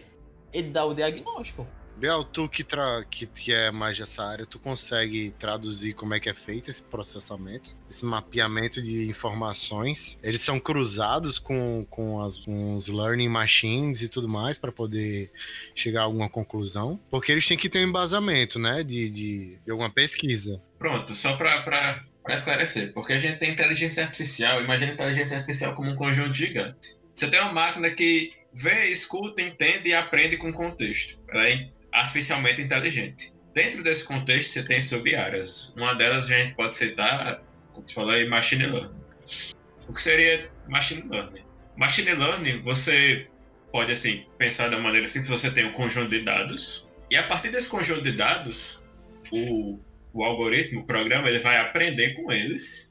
[0.51, 1.67] e dá o diagnóstico.
[2.01, 3.05] Biel, tu que, tra...
[3.07, 6.81] que, que é mais dessa área, tu consegue traduzir como é que é feito esse
[6.81, 10.17] processamento, esse mapeamento de informações?
[10.23, 15.31] Eles são cruzados com, com, as, com os learning machines e tudo mais para poder
[15.75, 16.99] chegar a alguma conclusão?
[17.11, 20.59] Porque eles têm que ter um embasamento, né, de, de, de alguma pesquisa.
[20.79, 25.95] Pronto, só para esclarecer, porque a gente tem inteligência artificial, imagina inteligência artificial como um
[25.95, 26.97] conjunto gigante.
[27.13, 31.21] Você tem uma máquina que vê, escuta, entende e aprende com contexto.
[31.29, 31.47] Ela
[31.93, 33.33] artificialmente inteligente.
[33.53, 35.73] Dentro desse contexto, você tem sub-áreas.
[35.75, 39.01] Uma delas a gente pode citar, como você falou aí, machine learning.
[39.87, 41.43] O que seria machine learning?
[41.75, 43.27] Machine learning, você
[43.71, 47.51] pode assim pensar da maneira simples, você tem um conjunto de dados e a partir
[47.51, 48.85] desse conjunto de dados,
[49.33, 49.77] o,
[50.13, 52.89] o algoritmo, o programa, ele vai aprender com eles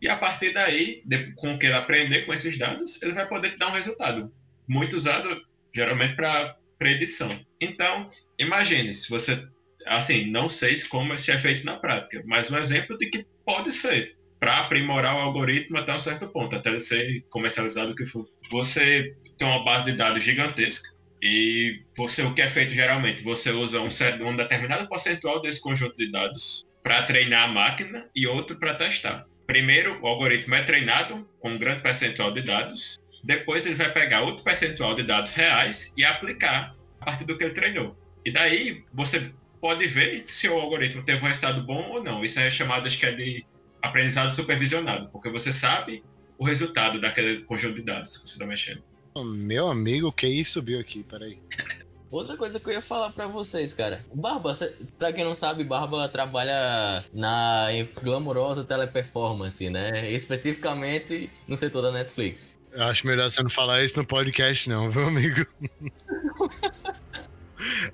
[0.00, 3.28] e a partir daí, de, com o que ele aprender com esses dados, ele vai
[3.28, 4.32] poder te dar um resultado
[4.66, 5.42] muito usado
[5.74, 7.38] geralmente para predição.
[7.60, 8.06] Então,
[8.38, 9.46] imagine se você,
[9.86, 13.70] assim, não sei como isso é feito na prática, mas um exemplo de que pode
[13.70, 18.06] ser para aprimorar o algoritmo até um certo ponto, até ele ser comercializado o que
[18.06, 18.26] for.
[18.50, 20.88] Você tem uma base de dados gigantesca
[21.22, 25.60] e você o que é feito geralmente, você usa um, certo, um determinado percentual desse
[25.60, 29.26] conjunto de dados para treinar a máquina e outro para testar.
[29.46, 34.22] Primeiro, o algoritmo é treinado com um grande percentual de dados depois ele vai pegar
[34.22, 37.96] outro percentual de dados reais e aplicar a partir do que ele treinou.
[38.24, 42.24] E daí você pode ver se o algoritmo teve um resultado bom ou não.
[42.24, 43.44] Isso é chamado, acho que é de
[43.82, 46.02] aprendizado supervisionado, porque você sabe
[46.38, 48.82] o resultado daquele conjunto de dados que você está mexendo.
[49.16, 51.02] Meu amigo, o que isso subiu aqui?
[51.02, 51.38] Peraí.
[52.10, 54.04] Outra coisa que eu ia falar para vocês, cara.
[54.12, 54.52] Barba,
[54.98, 57.68] pra quem não sabe, Barba trabalha na
[58.02, 60.10] glamourosa teleperformance, né?
[60.10, 62.59] Especificamente no setor da Netflix.
[62.72, 65.46] Eu acho melhor você não falar isso no podcast, não, viu, amigo?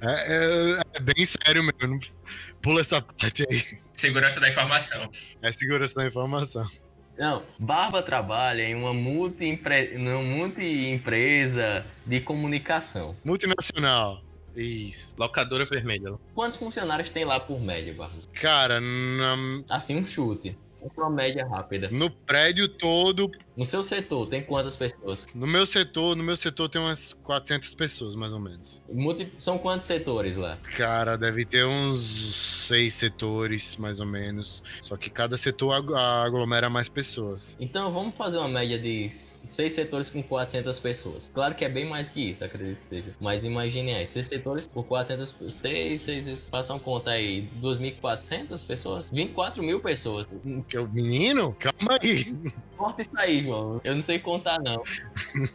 [0.01, 2.01] é, é, é, bem sério mesmo.
[2.61, 3.79] Pula essa parte aí.
[3.93, 5.11] Segurança da informação.
[5.41, 6.69] É segurança da informação.
[7.19, 11.03] Não, Barba trabalha em uma multi-empresa multi
[12.05, 13.17] de comunicação.
[13.25, 14.23] Multinacional.
[14.55, 15.15] Isso.
[15.19, 16.15] Locadora vermelha.
[16.35, 18.19] Quantos funcionários tem lá por média, Barba?
[18.35, 19.63] Cara, na...
[19.71, 20.59] assim um chute.
[20.97, 21.89] Uma média rápida.
[21.91, 23.31] No prédio todo.
[23.57, 25.27] No seu setor, tem quantas pessoas?
[25.35, 28.85] No meu setor, no meu setor tem umas 400 pessoas, mais ou menos.
[28.93, 29.33] Multi...
[29.39, 30.59] São quantos setores lá?
[30.77, 34.63] Cara, deve ter uns seis setores, mais ou menos.
[34.83, 37.57] Só que cada setor aglomera mais pessoas.
[37.59, 41.31] Então vamos fazer uma média de seis setores com 400 pessoas.
[41.33, 43.17] Claro que é bem mais que isso, acredito que seja.
[43.19, 45.35] Mas imagine aí, seis setores por 400...
[45.49, 49.11] Seis, seis vezes, façam conta aí, 2.400 pessoas?
[49.11, 50.29] 24 mil pessoas.
[50.69, 51.57] Que é o menino?
[51.59, 52.35] Calma aí.
[52.77, 54.83] Corta isso aí, Eu não sei contar, não.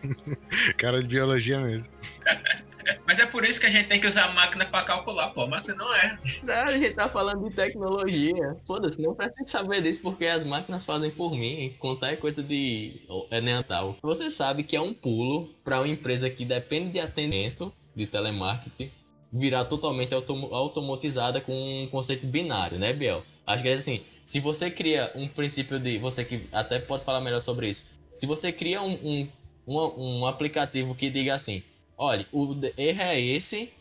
[0.78, 1.94] Cara de biologia mesmo.
[3.06, 5.44] Mas é por isso que a gente tem que usar a máquina pra calcular, pô.
[5.44, 6.20] A máquina não é.
[6.44, 8.58] Não, a gente tá falando de tecnologia.
[8.66, 11.76] Foda-se, não precisa saber disso porque as máquinas fazem por mim.
[11.80, 13.98] Contar é coisa de é neandertal.
[14.02, 18.92] Você sabe que é um pulo para uma empresa que depende de atendimento, de telemarketing,
[19.32, 23.24] virar totalmente autom automatizada com um conceito binário, né, Biel?
[23.46, 25.97] Acho que é assim, se você cria um princípio de.
[25.99, 27.89] Você que até pode falar melhor sobre isso.
[28.13, 29.28] Se você cria um, um,
[29.67, 31.63] um, um aplicativo que diga assim:
[31.97, 33.72] olha, o erro é esse,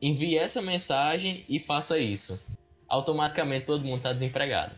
[0.00, 2.40] envie essa mensagem e faça isso.
[2.88, 4.74] Automaticamente todo mundo está desempregado.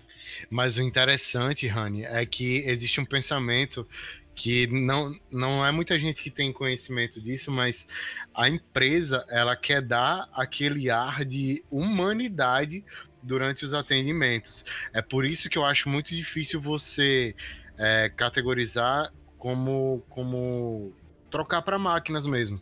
[0.49, 3.87] Mas o interessante, Rani, é que existe um pensamento
[4.35, 7.87] que não, não é muita gente que tem conhecimento disso, mas
[8.35, 12.83] a empresa ela quer dar aquele ar de humanidade
[13.23, 14.65] durante os atendimentos.
[14.93, 17.35] É por isso que eu acho muito difícil você
[17.79, 20.93] é, categorizar como, como
[21.31, 22.61] trocar para máquinas mesmo.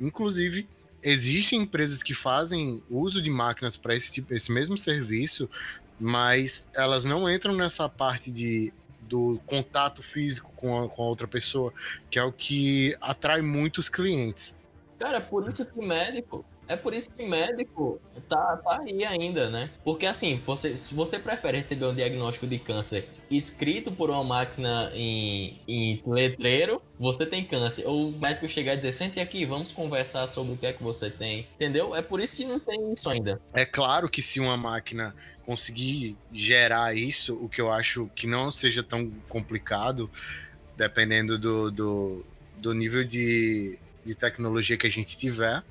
[0.00, 0.68] Inclusive,
[1.02, 5.48] existem empresas que fazem uso de máquinas para esse, tipo, esse mesmo serviço,
[5.98, 8.72] mas elas não entram nessa parte de
[9.06, 11.72] do contato físico com a, com a outra pessoa,
[12.10, 14.56] que é o que atrai muitos clientes.
[14.98, 19.70] Cara, por isso que médico é por isso que médico tá, tá aí ainda, né?
[19.84, 24.90] Porque assim, você, se você prefere receber um diagnóstico de câncer escrito por uma máquina
[24.94, 27.86] em, em letreiro, você tem câncer.
[27.86, 30.82] Ou o médico chegar e dizer, sente aqui, vamos conversar sobre o que é que
[30.82, 31.46] você tem.
[31.54, 31.94] Entendeu?
[31.94, 33.40] É por isso que não tem isso ainda.
[33.52, 35.14] É claro que se uma máquina
[35.44, 40.10] conseguir gerar isso, o que eu acho que não seja tão complicado,
[40.76, 42.24] dependendo do, do,
[42.58, 45.62] do nível de, de tecnologia que a gente tiver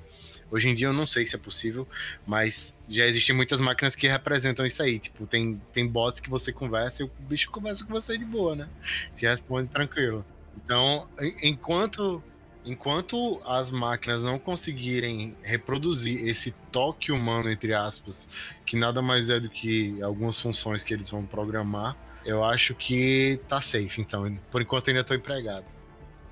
[0.50, 1.86] Hoje em dia eu não sei se é possível,
[2.26, 4.98] mas já existem muitas máquinas que representam isso aí.
[4.98, 8.54] Tipo, tem, tem bots que você conversa e o bicho conversa com você de boa,
[8.54, 8.68] né?
[9.14, 10.24] Te responde tranquilo.
[10.56, 11.08] Então,
[11.42, 12.22] enquanto
[12.64, 18.28] enquanto as máquinas não conseguirem reproduzir esse toque humano, entre aspas,
[18.66, 23.40] que nada mais é do que algumas funções que eles vão programar, eu acho que
[23.48, 24.00] tá safe.
[24.00, 25.64] Então, por enquanto ainda tô empregado.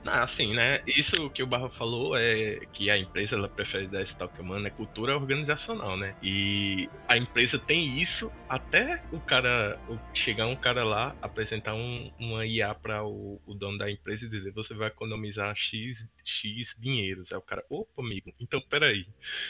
[0.07, 0.81] Ah, assim, né?
[0.87, 4.65] Isso que o Barra falou é que a empresa ela prefere dar esse toque humano,
[4.65, 6.15] é cultura organizacional, né?
[6.23, 9.77] E a empresa tem isso até o cara
[10.13, 14.29] chegar um cara lá, apresentar um, uma IA para o, o, dono da empresa e
[14.29, 17.31] dizer você vai economizar X, X dinheiros.
[17.31, 19.05] Aí o cara, opa, amigo, então peraí.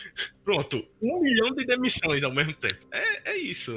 [0.43, 2.87] Pronto, um milhão de demissões ao mesmo tempo.
[2.91, 3.73] É, é isso.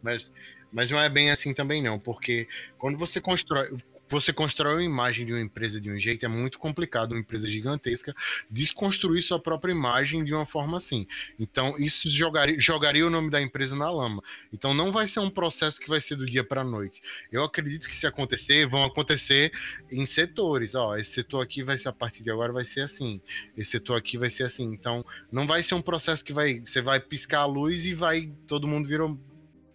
[0.00, 0.32] Mas,
[0.72, 2.46] mas não é bem assim também, não, porque
[2.78, 3.76] quando você constrói
[4.08, 7.48] você constrói uma imagem de uma empresa de um jeito, é muito complicado, uma empresa
[7.48, 8.14] gigantesca,
[8.50, 11.06] desconstruir sua própria imagem de uma forma assim.
[11.38, 14.22] Então, isso jogaria, jogaria o nome da empresa na lama.
[14.52, 17.02] Então, não vai ser um processo que vai ser do dia para a noite.
[17.30, 19.52] Eu acredito que se acontecer, vão acontecer
[19.90, 20.74] em setores.
[20.74, 23.20] Ó, esse setor aqui vai ser, a partir de agora, vai ser assim.
[23.56, 24.64] Esse setor aqui vai ser assim.
[24.64, 28.32] Então, não vai ser um processo que vai, você vai piscar a luz e vai,
[28.46, 29.18] todo mundo virou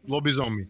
[0.07, 0.67] lobisomem.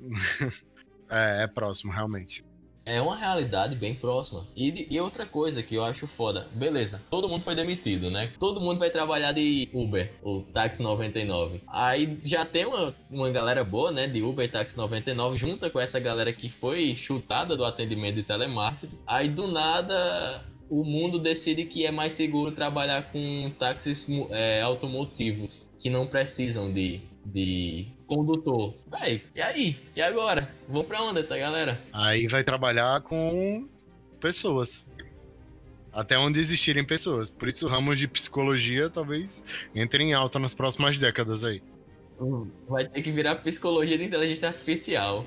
[1.08, 2.44] é, é próximo, realmente
[2.86, 4.46] é uma realidade bem próxima.
[4.56, 8.30] E, e, outra coisa que eu acho foda, beleza, todo mundo foi demitido, né?
[8.38, 11.62] Todo mundo vai trabalhar de Uber, o Táxi 99.
[11.66, 15.80] Aí já tem uma, uma galera boa, né, de Uber e Táxi 99, junta com
[15.80, 18.96] essa galera que foi chutada do atendimento de telemarketing.
[19.06, 25.64] Aí do nada o mundo decide que é mais seguro trabalhar com táxis é, automotivos
[25.78, 27.00] que não precisam de,
[27.32, 28.74] de condutor.
[28.90, 29.76] Véi, e aí?
[29.94, 30.50] E agora?
[30.68, 31.80] Vão pra onde essa galera?
[31.92, 33.68] Aí vai trabalhar com
[34.20, 34.86] pessoas.
[35.92, 37.30] Até onde existirem pessoas.
[37.30, 39.42] Por isso, ramos de psicologia talvez
[39.74, 41.62] entrem em alta nas próximas décadas aí.
[42.20, 45.26] Hum, vai ter que virar psicologia de inteligência artificial.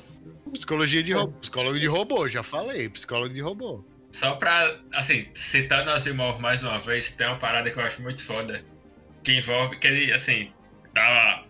[0.54, 1.34] Psicologia de robô.
[1.40, 2.90] Psicólogo de robô, já falei.
[2.90, 3.84] Psicólogo de robô.
[4.12, 8.24] Só pra, assim, citando Asimov mais uma vez, tem uma parada que eu acho muito
[8.24, 8.64] foda.
[9.24, 10.52] Que envolve, que ele, assim,
[10.94, 11.44] dá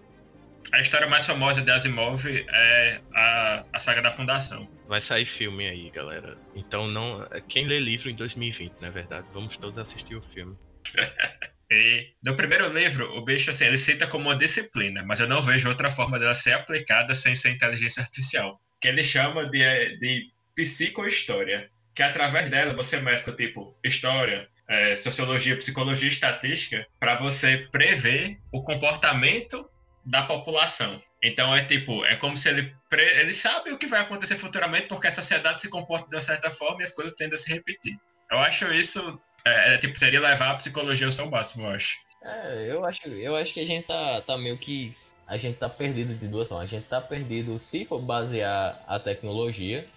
[0.71, 4.69] a história mais famosa de Asimov é a, a saga da Fundação.
[4.87, 6.37] Vai sair filme aí, galera.
[6.55, 7.27] Então não.
[7.47, 10.55] Quem lê livro em 2020, na é verdade, vamos todos assistir o filme.
[11.71, 15.41] e no primeiro livro, o bicho assim, ele cita como uma disciplina, mas eu não
[15.41, 18.59] vejo outra forma dela ser aplicada sem ser inteligência artificial.
[18.79, 21.69] Que ele chama de, de psicohistória.
[21.95, 28.37] Que através dela você mescla tipo história, é, sociologia, psicologia e estatística para você prever
[28.53, 29.69] o comportamento
[30.09, 30.99] da população.
[31.21, 35.07] Então é tipo, é como se ele ele sabe o que vai acontecer futuramente porque
[35.07, 37.97] a sociedade se comporta de uma certa forma e as coisas tendem a se repetir.
[38.31, 41.97] Eu acho isso é, é tipo seria levar a psicologia ao seu máximo, eu acho.
[42.23, 44.93] É, eu acho, eu acho que a gente tá, tá meio que
[45.27, 46.67] a gente tá perdido de duas formas.
[46.67, 49.87] A gente tá perdido se for basear a tecnologia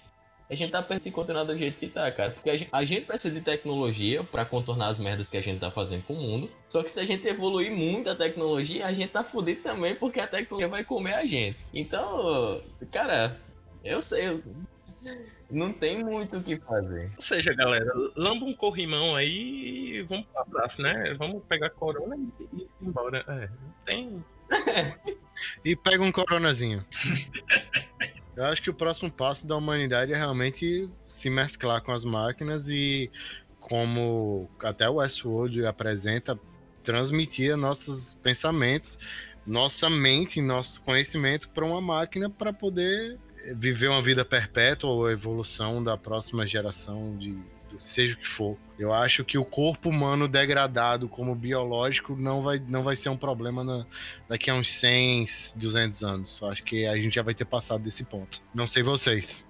[0.52, 2.32] a gente tá pensando em continuar do jeito que tá, cara.
[2.32, 5.58] Porque a gente, a gente precisa de tecnologia para contornar as merdas que a gente
[5.58, 6.50] tá fazendo com o mundo.
[6.68, 10.20] Só que se a gente evoluir muito a tecnologia, a gente tá fudido também porque
[10.20, 11.58] a tecnologia vai comer a gente.
[11.72, 13.40] Então, cara,
[13.82, 14.42] eu sei.
[15.50, 17.10] Não tem muito o que fazer.
[17.16, 21.14] Ou seja, galera, lamba um corrimão aí e vamos pro abraço, né?
[21.18, 23.24] Vamos pegar corona e ir embora.
[23.26, 23.48] É,
[23.86, 24.22] tem.
[25.64, 26.84] e pega um coronazinho.
[28.36, 32.68] Eu acho que o próximo passo da humanidade é realmente se mesclar com as máquinas
[32.68, 33.10] e,
[33.60, 36.38] como até o Westworld apresenta,
[36.82, 38.98] transmitir nossos pensamentos,
[39.46, 43.18] nossa mente, nosso conhecimento para uma máquina para poder
[43.56, 47.44] viver uma vida perpétua ou evolução da próxima geração de
[47.80, 48.56] seja o que for.
[48.78, 53.16] Eu acho que o corpo humano degradado como biológico não vai, não vai ser um
[53.16, 53.86] problema na,
[54.28, 56.40] daqui a uns 100, 200 anos.
[56.40, 58.40] Eu acho que a gente já vai ter passado desse ponto.
[58.54, 59.46] Não sei vocês.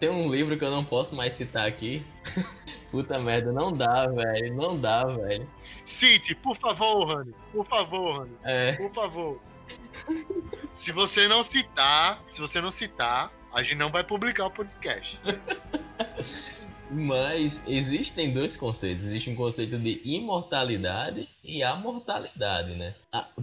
[0.00, 2.04] Tem um livro que eu não posso mais citar aqui.
[2.90, 4.54] Puta merda, não dá, velho.
[4.54, 5.48] Não dá, velho.
[5.84, 7.34] Cite, por favor, Rani.
[7.52, 8.36] Por favor, Rani.
[8.44, 8.72] É.
[8.72, 9.40] Por favor.
[10.72, 15.20] se você não citar, se você não citar, a gente não vai publicar o podcast.
[16.90, 19.06] Mas existem dois conceitos.
[19.06, 22.94] Existe um conceito de imortalidade e a mortalidade, né?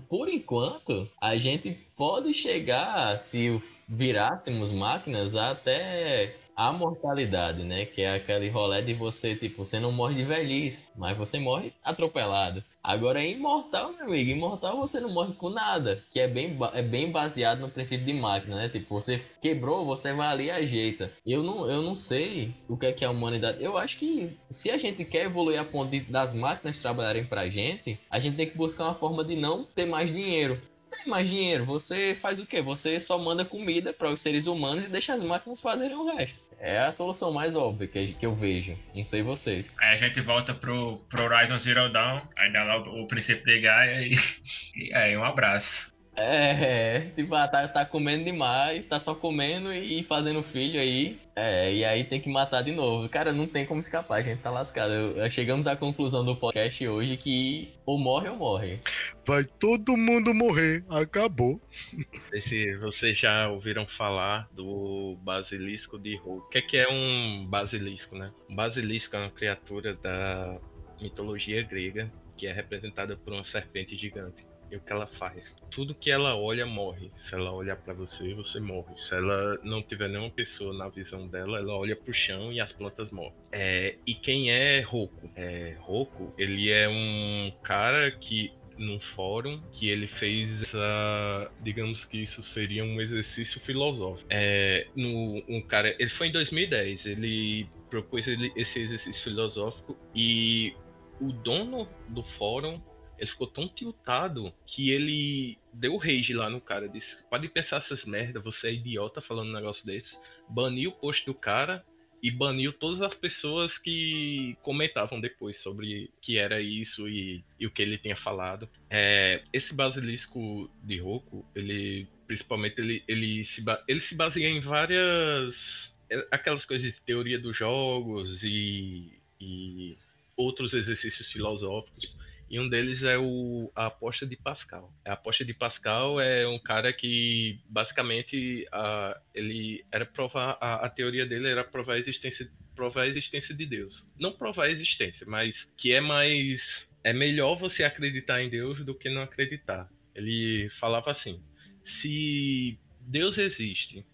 [0.10, 7.86] Por enquanto, a gente pode chegar, se virássemos máquinas, até a mortalidade, né?
[7.86, 11.74] Que é aquele rolê de você, tipo, você não morre de velhice, mas você morre
[11.84, 12.64] atropelado.
[12.84, 14.32] Agora é imortal, meu amigo.
[14.32, 16.04] Imortal você não morre com nada.
[16.12, 18.68] Que é bem, é bem baseado no princípio de máquina, né?
[18.68, 21.10] Tipo, você quebrou, você vai ali e ajeita.
[21.26, 23.64] Eu não, eu não sei o que é que a humanidade.
[23.64, 27.50] Eu acho que se a gente quer evoluir a ponto de, das máquinas trabalharem pra
[27.50, 30.62] gente, a gente tem que buscar uma forma de não ter mais dinheiro
[30.98, 31.66] tem mais dinheiro.
[31.66, 32.62] Você faz o quê?
[32.62, 36.42] Você só manda comida para os seres humanos e deixa as máquinas fazerem o resto.
[36.60, 38.78] É a solução mais óbvia que, que eu vejo.
[38.96, 39.74] Não sei vocês.
[39.80, 43.44] Aí a gente volta pro, pro Horizon Zero Dawn, aí dá lá o, o princípio
[43.44, 44.14] de Gaia e,
[44.76, 45.94] e aí um abraço.
[46.16, 51.18] É, tipo, ah, tá, tá comendo demais, tá só comendo e fazendo filho aí.
[51.36, 53.10] É, e aí tem que matar de novo.
[53.10, 54.94] Cara, não tem como escapar, a gente tá lascado.
[54.94, 58.80] Eu- chegamos à conclusão do podcast hoje que ou morre ou morre.
[59.26, 60.84] Vai todo mundo morrer.
[60.88, 61.60] Acabou.
[62.14, 66.46] Não sei se vocês já ouviram falar do basilisco de Hulk.
[66.46, 68.32] O que é, que é um basilisco, né?
[68.50, 70.58] Um basilisco é uma criatura da
[71.02, 74.46] mitologia grega que é representada por uma serpente gigante.
[74.76, 75.56] O que ela faz?
[75.70, 77.12] Tudo que ela olha morre.
[77.18, 78.96] Se ela olhar pra você, você morre.
[78.98, 82.72] Se ela não tiver nenhuma pessoa na visão dela, ela olha pro chão e as
[82.72, 83.34] plantas morrem.
[83.52, 85.30] É, e quem é Roku?
[85.36, 92.18] É, Roku, ele é um cara que num fórum que ele fez essa, digamos que
[92.24, 94.28] isso seria um exercício filosófico.
[94.32, 100.74] É, no, um cara, ele foi em 2010, ele propôs ele- esse exercício filosófico e
[101.22, 102.82] o dono do fórum
[103.18, 106.90] ele ficou tão tiltado que ele deu rage lá no cara.
[106.90, 110.18] Disse: Pode pensar essas merda, você é idiota falando um negócio desse.
[110.50, 111.86] Baniu o post do cara
[112.24, 117.72] e baniu todas as pessoas que comentavam depois sobre que era isso e, e o
[117.72, 118.70] que ele tinha falado.
[118.90, 125.94] É, esse basilisco de Roku, ele principalmente ele, ele, se, ele se baseia em várias
[126.10, 129.98] é, aquelas coisas de teoria dos jogos e, e
[130.38, 132.18] outros exercícios filosóficos.
[132.54, 134.94] E um deles é o, a aposta de Pascal.
[135.04, 140.88] A aposta de Pascal é um cara que, basicamente, a, ele era provar a, a
[140.88, 144.08] teoria dele era provar a existência, provar a existência de Deus.
[144.20, 148.94] Não provar a existência, mas que é mais é melhor você acreditar em Deus do
[148.94, 149.90] que não acreditar.
[150.14, 151.42] Ele falava assim:
[151.84, 154.06] se Deus existe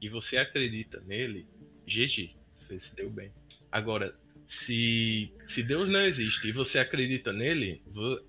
[0.00, 1.48] e você acredita nele,
[1.84, 3.32] GG, você se deu bem.
[3.72, 4.16] Agora,
[4.48, 7.82] se, se Deus não existe e você acredita nele,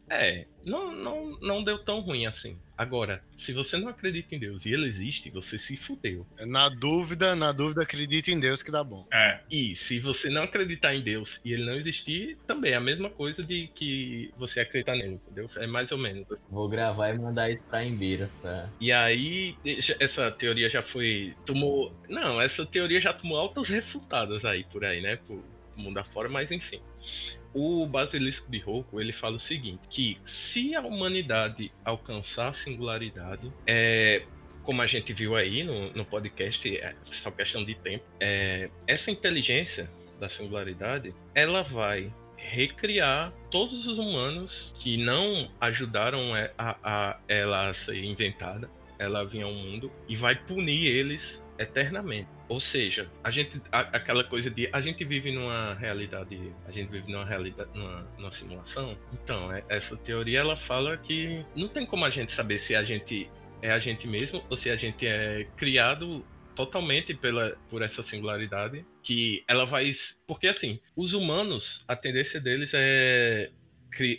[0.10, 2.60] é, não, não, não deu tão ruim assim.
[2.78, 6.26] Agora, se você não acredita em Deus e ele existe, você se fudeu.
[6.46, 9.06] Na dúvida, na dúvida, acredite em Deus que dá bom.
[9.12, 12.82] É, E se você não acreditar em Deus e ele não existir, também é a
[12.82, 15.50] mesma coisa de que você acreditar nele, entendeu?
[15.58, 16.26] É mais ou menos.
[16.50, 18.30] Vou gravar e mandar isso pra Imbira.
[18.42, 18.70] Pra...
[18.80, 19.56] E aí,
[20.00, 21.34] essa teoria já foi.
[21.46, 21.94] Tomou.
[22.08, 25.18] Não, essa teoria já tomou altas refutadas aí por aí, né?
[25.18, 25.44] Pro
[25.80, 26.82] mundo afora, mas enfim.
[27.54, 33.52] O Basilisco de Roku, ele fala o seguinte: que se a humanidade alcançar a singularidade,
[33.66, 34.24] é.
[34.64, 38.04] Como a gente viu aí no, no podcast, é só questão de tempo.
[38.20, 46.52] É, essa inteligência da singularidade, ela vai recriar todos os humanos que não ajudaram é,
[46.58, 52.28] a, a ela a ser inventada, ela vir ao mundo e vai punir eles eternamente.
[52.48, 56.90] Ou seja, a gente a- aquela coisa de a gente vive numa realidade, a gente
[56.90, 58.98] vive numa realidade, numa, numa simulação.
[59.14, 62.84] Então, é- essa teoria ela fala que não tem como a gente saber se a
[62.84, 63.30] gente
[63.62, 68.86] é a gente mesmo ou se a gente é criado totalmente pela por essa singularidade
[69.04, 69.92] que ela vai
[70.26, 73.50] porque assim os humanos a tendência deles é,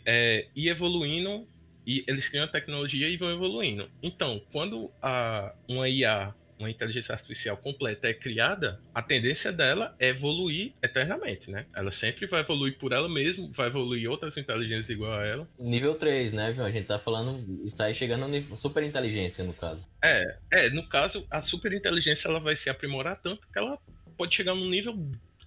[0.06, 1.46] é ir evoluindo
[1.86, 7.12] e eles criam a tecnologia e vão evoluindo então quando a uma IA uma inteligência
[7.12, 11.66] artificial completa é criada, a tendência dela é evoluir eternamente, né?
[11.74, 15.48] Ela sempre vai evoluir por ela mesma, vai evoluir outras inteligências igual a ela.
[15.58, 16.64] Nível 3, né, viu?
[16.64, 17.64] A gente tá falando.
[17.64, 18.56] Isso aí chegando no nível.
[18.56, 19.88] Super inteligência, no caso.
[20.02, 23.78] É, é, no caso, a superinteligência ela vai se aprimorar tanto que ela
[24.16, 24.94] pode chegar num nível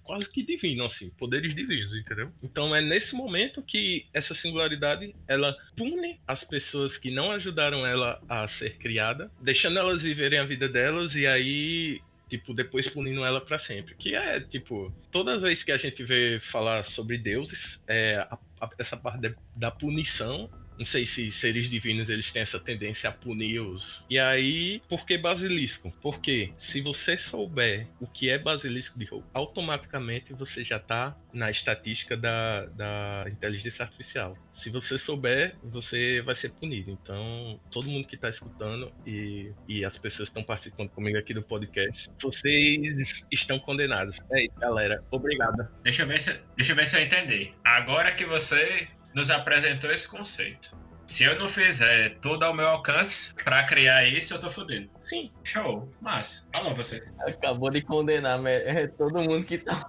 [0.04, 2.30] quase que divino, assim, poderes divinos, entendeu?
[2.42, 8.20] Então é nesse momento que essa singularidade ela pune as pessoas que não ajudaram ela
[8.28, 13.40] a ser criada, deixando elas viverem a vida delas e aí tipo depois punindo ela
[13.40, 13.94] para sempre.
[13.94, 18.70] Que é tipo toda vez que a gente vê falar sobre deuses, é a- a-
[18.78, 23.12] essa parte da- da punição não sei se seres divinos eles têm essa tendência a
[23.12, 24.04] punir os.
[24.08, 25.92] E aí, por que basilisco?
[26.00, 31.50] Porque se você souber o que é basilisco de roubo, automaticamente você já tá na
[31.50, 34.36] estatística da, da inteligência artificial.
[34.54, 36.90] Se você souber, você vai ser punido.
[36.90, 41.42] Então, todo mundo que tá escutando e, e as pessoas estão participando comigo aqui do
[41.42, 44.18] podcast, vocês estão condenados.
[44.30, 45.02] É isso, galera.
[45.10, 45.68] Obrigado.
[45.82, 47.52] deixa eu ver se, deixa eu ver se eu entendi.
[47.64, 50.76] Agora que você nos apresentou esse conceito.
[51.06, 54.88] Se eu não fizer tudo ao meu alcance pra criar isso, eu tô fudido.
[55.06, 55.30] Sim.
[55.44, 55.88] Show.
[56.00, 56.48] Massa.
[56.52, 57.12] Alô, vocês.
[57.20, 59.86] Acabou de condenar mas é todo mundo que tá.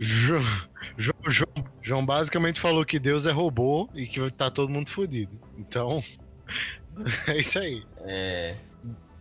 [0.00, 0.42] João,
[0.96, 5.38] João, João, João basicamente falou que Deus é robô e que tá todo mundo fodido.
[5.56, 6.02] Então,
[7.28, 7.84] é isso aí.
[8.00, 8.56] É,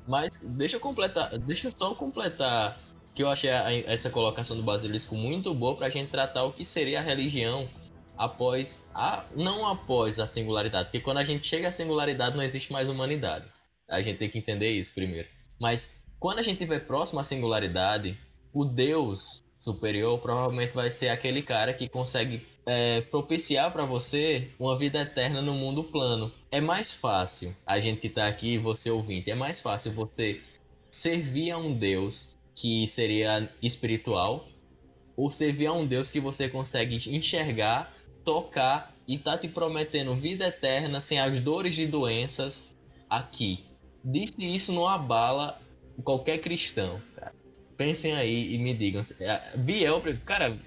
[0.07, 2.79] mas deixa eu completar, deixa eu só completar
[3.13, 6.53] que eu achei a, essa colocação do Basilisco muito boa para a gente tratar o
[6.53, 7.69] que seria a religião
[8.17, 12.71] após a não após a singularidade, porque quando a gente chega à singularidade não existe
[12.71, 13.45] mais humanidade.
[13.89, 15.27] A gente tem que entender isso primeiro.
[15.59, 18.17] Mas quando a gente estiver próximo à singularidade,
[18.53, 24.77] o Deus superior provavelmente vai ser aquele cara que consegue é, propiciar para você uma
[24.77, 26.31] vida eterna no mundo plano.
[26.51, 30.41] É mais fácil, a gente que está aqui, você ouvinte, é mais fácil você
[30.89, 34.47] servir a um Deus que seria espiritual
[35.15, 37.93] ou servir a um Deus que você consegue enxergar,
[38.23, 42.69] tocar e tá te prometendo vida eterna sem as dores de doenças
[43.09, 43.63] aqui.
[44.03, 45.61] Disse isso não abala
[46.03, 47.01] qualquer cristão.
[47.77, 49.01] Pensem aí e me digam.
[49.19, 50.57] É, Biel, cara,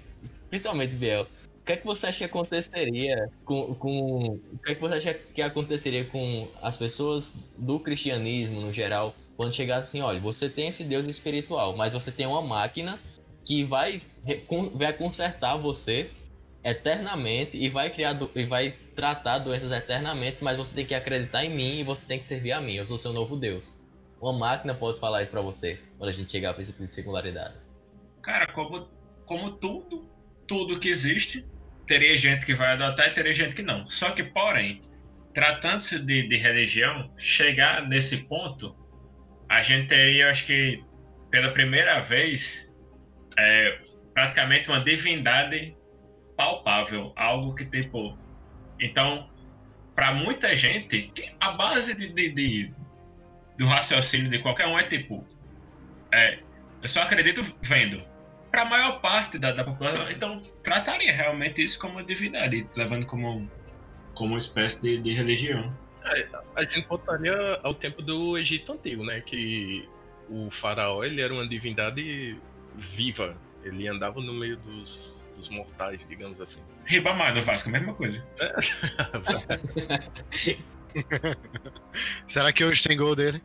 [0.49, 4.75] principalmente Biel, o que é que você acha que aconteceria com, com o que é
[4.75, 10.01] que você acha que aconteceria com as pessoas do cristianismo no geral quando chegasse assim,
[10.01, 12.99] olha, você tem esse Deus espiritual, mas você tem uma máquina
[13.45, 14.01] que vai
[14.73, 16.09] vai consertar você
[16.63, 21.49] eternamente e vai criar e vai tratar doenças eternamente, mas você tem que acreditar em
[21.49, 22.75] mim e você tem que servir a mim.
[22.75, 23.83] Eu sou seu novo Deus.
[24.19, 27.55] Uma máquina pode falar isso para você quando a gente chegar esse tipo de singularidade.
[28.23, 28.87] Cara, como
[29.25, 30.07] como tudo,
[30.47, 31.47] tudo que existe,
[31.87, 33.85] teria gente que vai adotar e teria gente que não.
[33.85, 34.81] Só que, porém,
[35.33, 38.75] tratando-se de, de religião, chegar nesse ponto,
[39.49, 40.83] a gente teria, acho que,
[41.29, 42.73] pela primeira vez,
[43.37, 43.79] é,
[44.13, 45.75] praticamente uma divindade
[46.37, 48.17] palpável, algo que tipo.
[48.79, 49.29] Então,
[49.93, 52.73] para muita gente, a base de, de, de,
[53.57, 55.25] do raciocínio de qualquer um é tipo,
[56.11, 56.39] é,
[56.81, 58.03] eu só acredito vendo
[58.51, 60.09] para a maior parte da, da, população.
[60.09, 63.49] Então, trataria realmente isso como uma divindade, levando como,
[64.13, 65.75] como uma espécie de, de religião.
[66.05, 69.21] É, a gente voltaria ao tempo do Egito Antigo, né?
[69.21, 69.87] Que
[70.29, 72.37] o faraó ele era uma divindade
[72.75, 73.35] viva.
[73.63, 76.61] Ele andava no meio dos, dos mortais, digamos assim.
[76.85, 78.23] Ribamar no Vasco, a mesma coisa.
[82.27, 83.41] Será que hoje tem gol dele?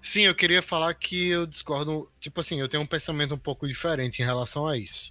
[0.00, 2.10] Sim, eu queria falar que eu discordo.
[2.20, 5.10] Tipo assim, eu tenho um pensamento um pouco diferente em relação a isso.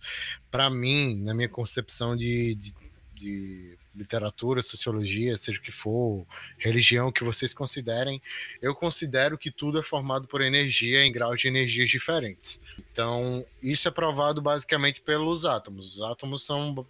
[0.49, 2.73] Para mim, na minha concepção de, de,
[3.21, 6.25] de literatura, sociologia, seja o que for,
[6.57, 8.21] religião que vocês considerem,
[8.61, 12.61] eu considero que tudo é formado por energia em graus de energias diferentes.
[12.91, 15.95] Então, isso é provado basicamente pelos átomos.
[15.95, 16.85] Os átomos são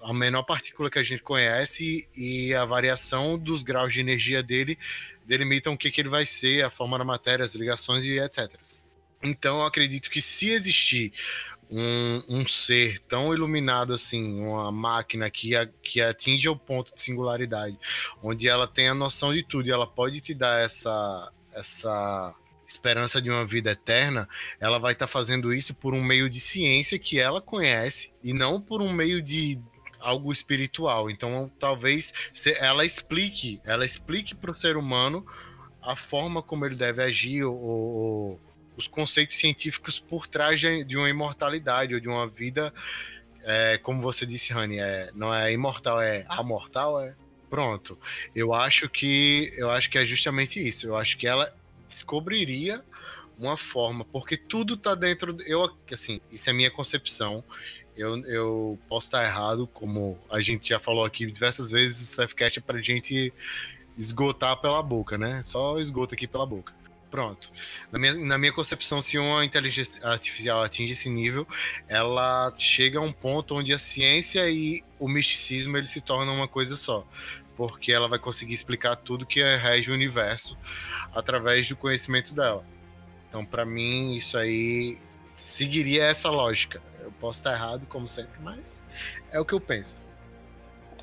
[0.00, 4.78] a menor partícula que a gente conhece e a variação dos graus de energia dele
[5.26, 8.50] delimitam o que, que ele vai ser, a forma da matéria, as ligações e etc.
[9.22, 11.12] Então, eu acredito que se existir
[11.72, 17.00] um, um, ser tão iluminado assim, uma máquina que, a, que atinge o ponto de
[17.00, 17.78] singularidade,
[18.22, 22.34] onde ela tem a noção de tudo e ela pode te dar essa, essa
[22.66, 24.28] esperança de uma vida eterna,
[24.60, 28.34] ela vai estar tá fazendo isso por um meio de ciência que ela conhece e
[28.34, 29.58] não por um meio de
[29.98, 31.10] algo espiritual.
[31.10, 32.12] Então, talvez
[32.58, 35.26] ela explique, ela explique para o ser humano
[35.80, 38.40] a forma como ele deve agir ou, ou
[38.76, 42.72] os conceitos científicos por trás de uma imortalidade ou de uma vida,
[43.44, 47.14] é, como você disse, Rani, é, não é imortal, é amortal, é
[47.50, 47.98] pronto.
[48.34, 50.86] Eu acho que eu acho que é justamente isso.
[50.86, 51.54] Eu acho que ela
[51.88, 52.82] descobriria
[53.38, 55.36] uma forma, porque tudo está dentro.
[55.46, 57.44] Eu assim, isso é minha concepção.
[57.94, 62.58] Eu, eu posso estar errado, como a gente já falou aqui diversas vezes, o Safecast
[62.58, 63.32] é pra gente
[63.98, 65.42] esgotar pela boca, né?
[65.42, 66.72] Só esgota aqui pela boca.
[67.12, 67.52] Pronto.
[67.92, 71.46] Na minha, na minha concepção, se uma inteligência artificial atinge esse nível,
[71.86, 76.48] ela chega a um ponto onde a ciência e o misticismo eles se tornam uma
[76.48, 77.06] coisa só.
[77.54, 80.56] Porque ela vai conseguir explicar tudo que rege o universo
[81.14, 82.64] através do conhecimento dela.
[83.28, 86.82] Então, para mim, isso aí seguiria essa lógica.
[86.98, 88.82] Eu posso estar errado, como sempre, mas
[89.30, 90.08] é o que eu penso.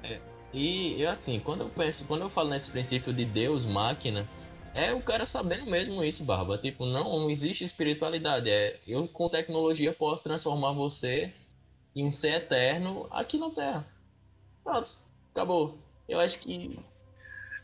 [0.01, 0.19] É,
[0.51, 4.27] e assim, quando eu penso, quando eu falo nesse princípio de Deus máquina,
[4.73, 6.57] é o cara sabendo mesmo isso, Barba.
[6.57, 8.49] Tipo, não, existe espiritualidade.
[8.49, 11.33] É eu com tecnologia posso transformar você
[11.95, 13.87] em um ser eterno aqui na Terra.
[14.63, 14.97] Pronto,
[15.31, 15.77] acabou.
[16.07, 16.79] Eu acho que.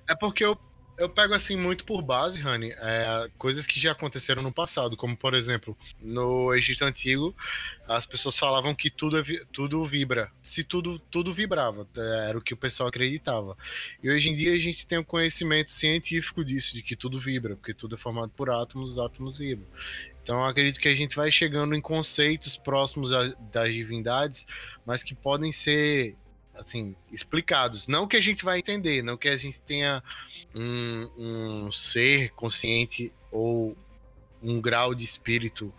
[0.09, 0.57] É porque eu
[0.97, 5.15] eu pego assim muito por base, Rani, é, coisas que já aconteceram no passado, como
[5.15, 7.35] por exemplo, no Egito Antigo,
[7.87, 10.31] as pessoas falavam que tudo, é tudo vibra.
[10.41, 13.57] Se tudo, tudo vibrava, é, era o que o pessoal acreditava.
[14.01, 17.55] E hoje em dia a gente tem um conhecimento científico disso, de que tudo vibra,
[17.55, 19.67] porque tudo é formado por átomos, os átomos vibram.
[20.23, 23.11] Então acredito que a gente vai chegando em conceitos próximos
[23.51, 24.47] das divindades,
[24.85, 26.15] mas que podem ser
[26.57, 27.87] assim, explicados.
[27.87, 30.03] Não que a gente vai entender, não que a gente tenha
[30.53, 33.77] um, um ser consciente ou
[34.41, 35.73] um grau de espírito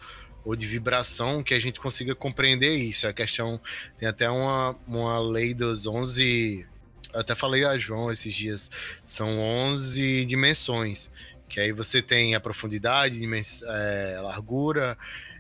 [0.44, 3.06] ou de vibração que a gente consiga compreender isso.
[3.06, 3.60] A questão
[3.98, 6.66] tem até uma, uma lei dos 11.
[7.12, 8.70] Eu até falei a João esses dias,
[9.04, 11.10] são 11 dimensões.
[11.48, 13.20] Que aí você tem a profundidade,
[13.66, 14.98] é, largura,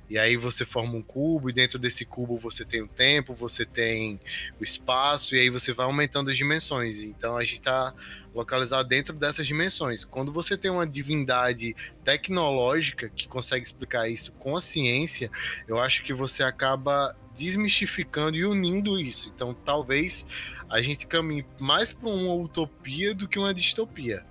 [0.08, 3.64] e aí você forma um cubo, e dentro desse cubo você tem o tempo, você
[3.64, 4.20] tem
[4.60, 6.98] o espaço, e aí você vai aumentando as dimensões.
[6.98, 7.92] Então a gente está
[8.32, 10.04] localizado dentro dessas dimensões.
[10.04, 11.74] Quando você tem uma divindade
[12.04, 15.30] tecnológica que consegue explicar isso com a ciência,
[15.66, 19.32] eu acho que você acaba desmistificando e unindo isso.
[19.34, 20.24] Então talvez
[20.68, 24.24] a gente caminhe mais para uma utopia do que uma distopia.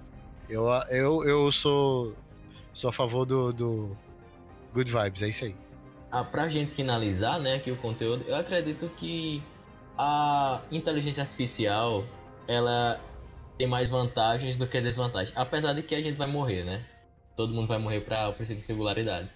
[0.47, 2.15] Eu, eu, eu sou,
[2.72, 3.97] sou a favor do, do
[4.73, 5.65] Good Vibes, é isso aí
[6.16, 9.44] ah, pra gente finalizar, né, aqui o conteúdo, eu acredito que
[9.98, 12.06] a inteligência artificial,
[12.48, 13.02] ela
[13.58, 15.36] tem mais vantagens do que desvantagens.
[15.36, 16.86] Apesar de que a gente vai morrer, né?
[17.36, 19.30] Todo mundo vai morrer para o princípio de singularidade.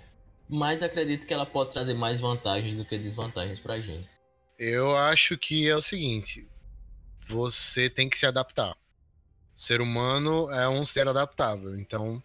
[0.47, 4.09] Mas acredito que ela pode trazer mais vantagens do que desvantagens pra gente.
[4.57, 6.49] Eu acho que é o seguinte,
[7.27, 8.71] você tem que se adaptar.
[9.53, 12.23] O ser humano é um ser adaptável, então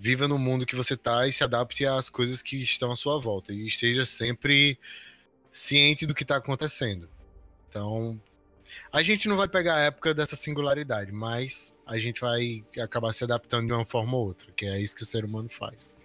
[0.00, 3.20] viva no mundo que você tá e se adapte às coisas que estão à sua
[3.20, 4.78] volta e esteja sempre
[5.52, 7.06] ciente do que está acontecendo.
[7.68, 8.18] Então,
[8.90, 13.24] a gente não vai pegar a época dessa singularidade, mas a gente vai acabar se
[13.24, 15.98] adaptando de uma forma ou outra, que é isso que o ser humano faz.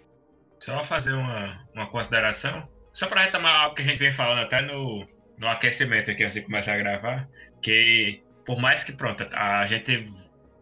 [0.60, 4.60] Só fazer uma, uma consideração, só para retomar algo que a gente vem falando até
[4.60, 5.06] no,
[5.38, 7.26] no aquecimento aqui, de começar a gravar,
[7.62, 10.04] que por mais que, pronto, a gente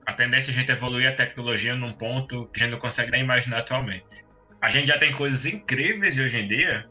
[0.07, 3.11] a tendência é a gente evoluir a tecnologia num ponto que a gente não consegue
[3.11, 4.25] nem imaginar atualmente.
[4.61, 6.89] A gente já tem coisas incríveis hoje em dia,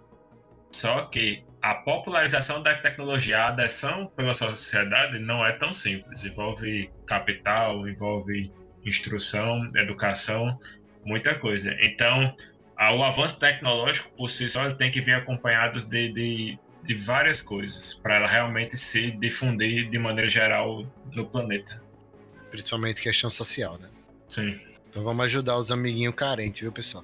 [0.72, 6.24] só que a popularização da tecnologia, a adesão pela sociedade não é tão simples.
[6.24, 8.52] Envolve capital, envolve
[8.86, 10.58] instrução, educação,
[11.06, 11.76] muita coisa.
[11.80, 12.28] Então,
[12.78, 17.94] o avanço tecnológico por si só tem que vir acompanhado de, de, de várias coisas
[17.94, 21.83] para ela realmente se difundir de maneira geral no planeta.
[22.54, 23.90] Principalmente questão social, né?
[24.30, 24.56] Sim.
[24.88, 27.04] Então vamos ajudar os amiguinhos carentes, viu, pessoal?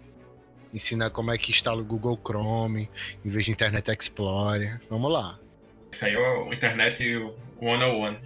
[0.72, 2.88] Ensinar como é que instala o Google Chrome
[3.26, 4.80] em vez de Internet Explorer.
[4.88, 5.40] Vamos lá.
[5.92, 7.04] Isso aí é o Internet
[7.60, 8.18] 101.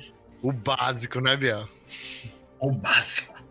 [0.42, 1.70] O básico, né, Biel?
[2.60, 3.42] O básico.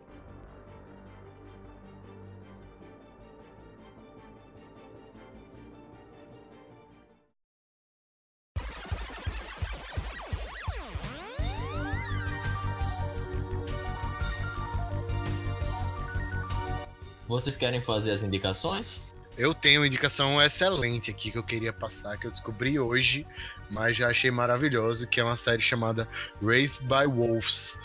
[17.32, 19.06] Vocês querem fazer as indicações?
[19.38, 23.26] Eu tenho uma indicação excelente aqui que eu queria passar, que eu descobri hoje,
[23.70, 26.06] mas já achei maravilhoso, que é uma série chamada
[26.42, 27.78] Raised by Wolves,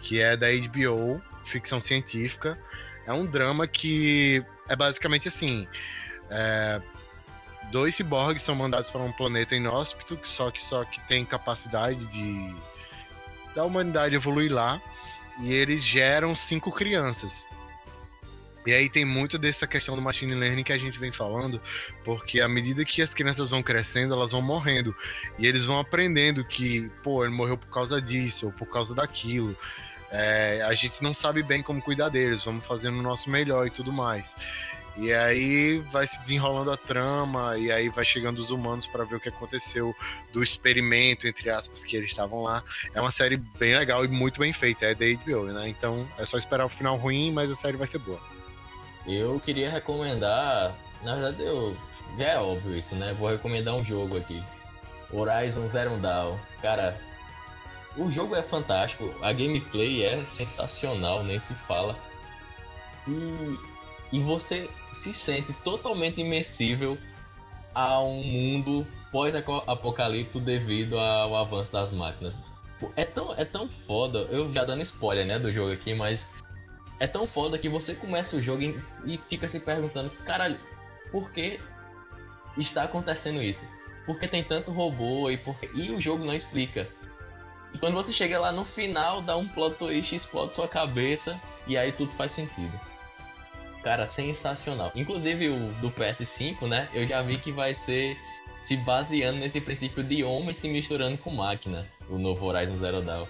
[0.00, 2.58] que é da HBO, ficção científica.
[3.06, 5.68] É um drama que é basicamente assim:
[6.30, 6.80] é,
[7.70, 12.06] dois ciborgues são mandados para um planeta inóspito, que só que só que tem capacidade
[12.06, 12.56] de
[13.54, 14.80] da humanidade evoluir lá,
[15.42, 17.46] e eles geram cinco crianças.
[18.66, 21.60] E aí tem muito dessa questão do machine learning que a gente vem falando,
[22.04, 24.94] porque à medida que as crianças vão crescendo, elas vão morrendo.
[25.38, 29.56] E eles vão aprendendo que, pô, ele morreu por causa disso, ou por causa daquilo.
[30.10, 33.70] É, a gente não sabe bem como cuidar deles, vamos fazendo o nosso melhor e
[33.70, 34.34] tudo mais.
[34.96, 39.16] E aí vai se desenrolando a trama, e aí vai chegando os humanos para ver
[39.16, 39.94] o que aconteceu
[40.32, 42.64] do experimento, entre aspas, que eles estavam lá.
[42.94, 45.68] É uma série bem legal e muito bem feita, é da HBO, né?
[45.68, 48.35] Então é só esperar o final ruim, mas a série vai ser boa.
[49.06, 50.74] Eu queria recomendar.
[51.02, 51.76] Na verdade, eu.
[52.18, 53.14] Já é óbvio isso, né?
[53.18, 54.42] Vou recomendar um jogo aqui.
[55.12, 56.38] Horizon Zero Dawn.
[56.60, 56.98] Cara,
[57.96, 59.14] o jogo é fantástico.
[59.22, 61.96] A gameplay é sensacional, nem se fala.
[63.06, 63.58] E,
[64.12, 66.98] e você se sente totalmente imersível
[67.74, 72.42] a um mundo pós-apocalipto devido ao avanço das máquinas.
[72.94, 76.30] É tão, é tão foda, eu já dando spoiler né, do jogo aqui, mas
[76.98, 78.62] é tão foda que você começa o jogo
[79.04, 80.58] e fica se perguntando, caralho,
[81.10, 81.60] por que
[82.56, 83.68] está acontecendo isso?
[84.04, 86.88] Por que tem tanto robô e por E o jogo não explica.
[87.74, 91.76] E quando você chega lá no final, dá um plot twist, explode sua cabeça e
[91.76, 92.80] aí tudo faz sentido.
[93.82, 94.90] Cara, sensacional.
[94.94, 96.88] Inclusive o do PS5, né?
[96.94, 98.16] Eu já vi que vai ser
[98.60, 103.26] se baseando nesse princípio de homem se misturando com máquina, o novo Horizon Zero Dawn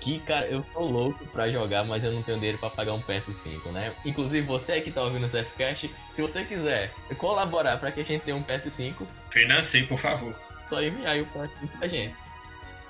[0.00, 3.00] que, cara, eu tô louco pra jogar, mas eu não tenho dinheiro pra pagar um
[3.00, 3.94] PS5, né?
[4.04, 8.22] Inclusive, você que tá ouvindo o CFCast, se você quiser colaborar pra que a gente
[8.22, 10.34] tenha um PS5, financie, por favor.
[10.62, 12.14] Só enviar aí o PS5 pra gente.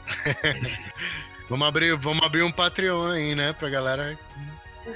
[1.49, 3.53] vamos, abrir, vamos abrir um Patreon aí, né?
[3.53, 4.19] Pra galera.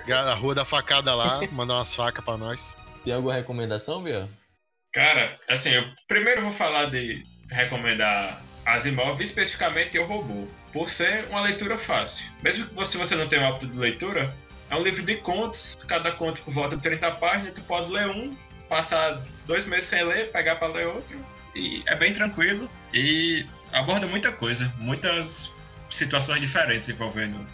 [0.09, 2.77] A Rua da Facada lá, mandar umas facas pra nós.
[3.05, 4.29] Tem alguma recomendação, Bia?
[4.93, 11.41] Cara, assim, eu primeiro vou falar de recomendar Asimov, especificamente o robô, por ser uma
[11.41, 12.31] leitura fácil.
[12.43, 14.35] Mesmo que você, você não tenha um hábito de leitura,
[14.69, 18.09] é um livro de contos, cada conto por volta de 30 páginas, tu pode ler
[18.09, 18.37] um,
[18.69, 21.19] passar dois meses sem ler, pegar para ler outro,
[21.55, 25.57] e é bem tranquilo e aborda muita coisa, muitas
[25.89, 27.45] situações diferentes envolvendo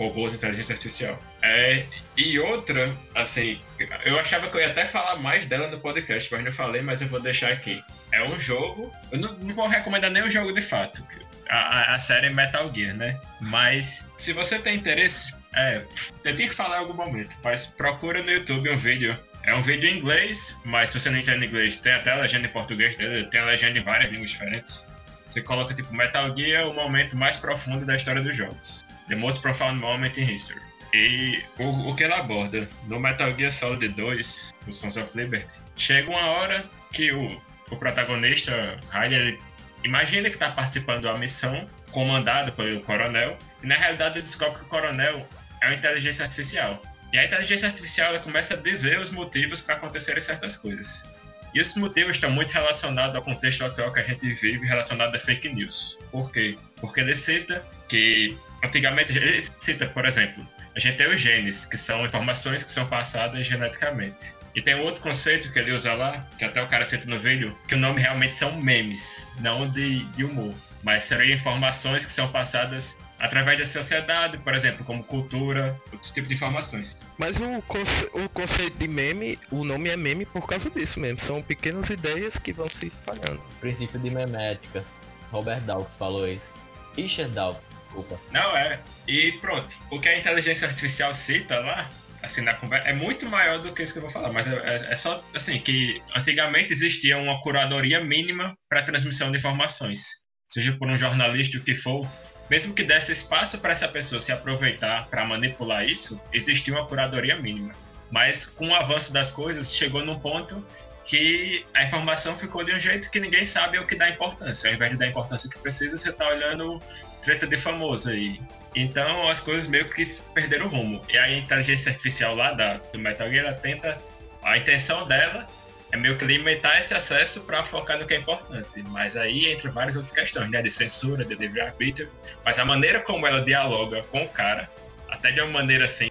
[0.00, 1.18] robôs inteligência artificial.
[1.42, 1.84] É,
[2.16, 3.60] e outra, assim,
[4.04, 7.02] eu achava que eu ia até falar mais dela no podcast, mas não falei, mas
[7.02, 7.84] eu vou deixar aqui.
[8.10, 11.04] É um jogo, eu não, não vou recomendar o jogo de fato,
[11.48, 13.20] a, a, série Metal Gear, né?
[13.40, 15.82] Mas se você tem interesse, é,
[16.24, 19.62] eu tenho que falar em algum momento, mas procura no YouTube um vídeo é um
[19.62, 22.94] vídeo em inglês, mas se você não entende inglês, tem até a legenda em português
[22.96, 24.90] dele, tem a legenda em várias línguas diferentes.
[25.30, 28.84] Você coloca tipo Metal Gear, o momento mais profundo da história dos jogos.
[29.08, 30.60] The Most Profound Moment in History.
[30.92, 35.54] E o, o que ele aborda no Metal Gear Solid 2, o Sons of Liberty,
[35.76, 37.40] chega uma hora que o,
[37.70, 39.38] o protagonista, Riley,
[39.84, 44.58] imagina que está participando de uma missão comandada pelo coronel, e na realidade ele descobre
[44.58, 45.28] que o coronel
[45.62, 46.82] é uma inteligência artificial.
[47.12, 51.08] E a inteligência artificial ela começa a dizer os motivos para acontecerem certas coisas.
[51.54, 55.18] E esses motivos estão muito relacionados ao contexto atual que a gente vive, relacionado a
[55.18, 55.98] fake news.
[56.10, 56.56] Por quê?
[56.76, 61.76] Porque ele cita que antigamente, ele cita, por exemplo, a gente tem os genes, que
[61.76, 64.34] são informações que são passadas geneticamente.
[64.54, 67.56] E tem outro conceito que ele usa lá, que até o cara cita no vídeo,
[67.68, 70.54] que o nome realmente são memes, não de, de humor.
[70.82, 76.28] Mas seriam informações que são passadas através da sociedade, por exemplo, como cultura, outros tipos
[76.28, 77.06] de informações.
[77.18, 81.20] Mas o, conce o conceito de meme, o nome é meme por causa disso mesmo.
[81.20, 83.40] São pequenas ideias que vão se espalhando.
[83.60, 84.84] Princípio de memética.
[85.30, 86.54] Robert Dawkins falou isso.
[86.96, 88.18] Richard Dawkins, desculpa.
[88.32, 88.80] Não, é.
[89.06, 89.76] E pronto.
[89.90, 91.90] O que a inteligência artificial cita lá,
[92.22, 94.32] assim, na conversa, é muito maior do que isso que eu vou falar.
[94.32, 99.36] Mas é, é, é só, assim, que antigamente existia uma curadoria mínima para transmissão de
[99.36, 100.24] informações.
[100.50, 102.04] Seja por um jornalista o que for,
[102.50, 107.36] mesmo que desse espaço para essa pessoa se aproveitar para manipular isso, existia uma curadoria
[107.36, 107.72] mínima.
[108.10, 110.66] Mas com o avanço das coisas, chegou num ponto
[111.04, 114.68] que a informação ficou de um jeito que ninguém sabe o que dá importância.
[114.68, 116.82] Ao invés de dar importância que precisa, você está olhando
[117.22, 118.40] treta de famoso aí.
[118.74, 120.02] Então as coisas meio que
[120.34, 121.00] perderam o rumo.
[121.08, 123.96] E a inteligência artificial lá da, do Metal Gear, ela tenta.
[124.42, 125.46] A intenção dela
[125.92, 128.82] é meio que limitar esse acesso para focar no que é importante.
[128.84, 130.62] Mas aí entre várias outras questões, né?
[130.62, 132.08] De censura, de livre-arbítrio.
[132.44, 134.70] Mas a maneira como ela dialoga com o cara,
[135.08, 136.10] até de uma maneira assim,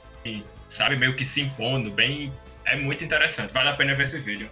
[0.68, 2.34] sabe, meio que se impondo, bem.
[2.66, 3.54] É muito interessante.
[3.54, 4.50] Vale a pena ver esse vídeo.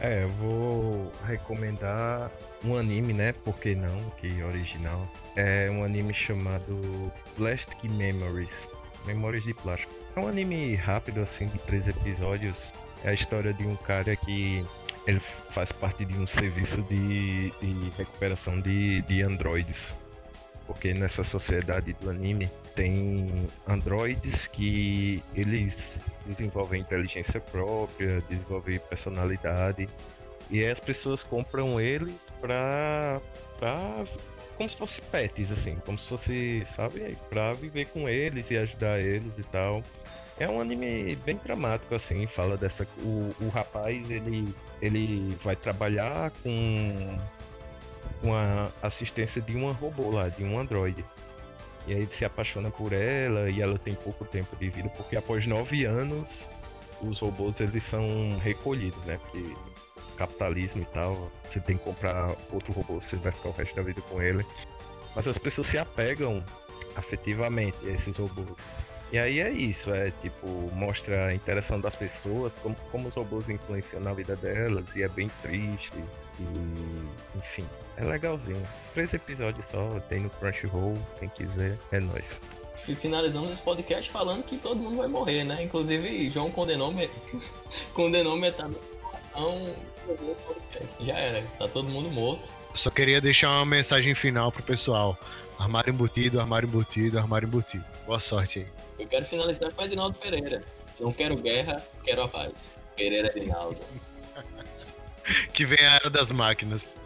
[0.00, 2.30] É, eu vou recomendar
[2.62, 3.32] um anime, né?
[3.32, 4.10] Por que não?
[4.20, 5.10] Que original.
[5.36, 8.68] É um anime chamado Plastic Memories.
[9.06, 9.94] Memórias de plástico.
[10.14, 12.74] É um anime rápido, assim, de três episódios
[13.04, 14.64] é a história de um cara que
[15.06, 19.96] ele faz parte de um serviço de, de recuperação de, de androides.
[20.66, 29.88] Porque nessa sociedade do anime tem androides que eles desenvolvem inteligência própria, desenvolvem personalidade.
[30.50, 33.20] E as pessoas compram eles pra,
[33.58, 34.04] pra
[34.56, 39.00] como se fosse pets, assim, como se fosse, sabe, pra viver com eles e ajudar
[39.00, 39.82] eles e tal.
[40.38, 42.86] É um anime bem dramático, assim, fala dessa.
[42.98, 47.18] O, o rapaz, ele, ele vai trabalhar com,
[48.20, 51.04] com a assistência de uma robô lá, de um androide.
[51.86, 55.16] E aí ele se apaixona por ela e ela tem pouco tempo de vida, porque
[55.16, 56.48] após nove anos
[57.00, 59.18] os robôs eles são recolhidos, né?
[59.18, 59.54] Porque
[60.16, 63.82] capitalismo e tal, você tem que comprar outro robô, você vai ficar o resto da
[63.82, 64.44] vida com ele.
[65.14, 66.42] Mas as pessoas se apegam
[66.96, 68.48] afetivamente a esses robôs.
[69.12, 73.48] E aí é isso, é tipo, mostra a interação das pessoas, como, como os robôs
[73.48, 75.94] influenciam na vida delas, e é bem triste.
[76.40, 77.64] E enfim,
[77.96, 78.66] é legalzinho.
[78.92, 82.40] Três episódios só, tem no Crunchyroll, quem quiser, é nóis.
[82.88, 85.62] E finalizamos esse podcast falando que todo mundo vai morrer, né?
[85.62, 87.08] Inclusive, João condenou, me...
[87.94, 89.74] condenou metade da população.
[91.00, 92.50] Já era, tá todo mundo morto.
[92.74, 95.16] Só queria deixar uma mensagem final pro pessoal.
[95.58, 97.84] Armário embutido, armário embutido, armário embutido.
[98.04, 98.75] Boa sorte aí.
[98.98, 100.64] Eu quero finalizar com Edinaldo Pereira.
[100.98, 102.70] Não quero guerra, quero a paz.
[102.96, 103.78] Pereira é Edinaldo.
[105.52, 106.98] que vem a era das máquinas.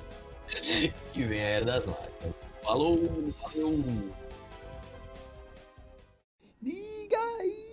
[1.12, 2.46] que vem a era das máquinas.
[2.62, 3.84] Falou, Falou?
[6.62, 7.69] Liga aí.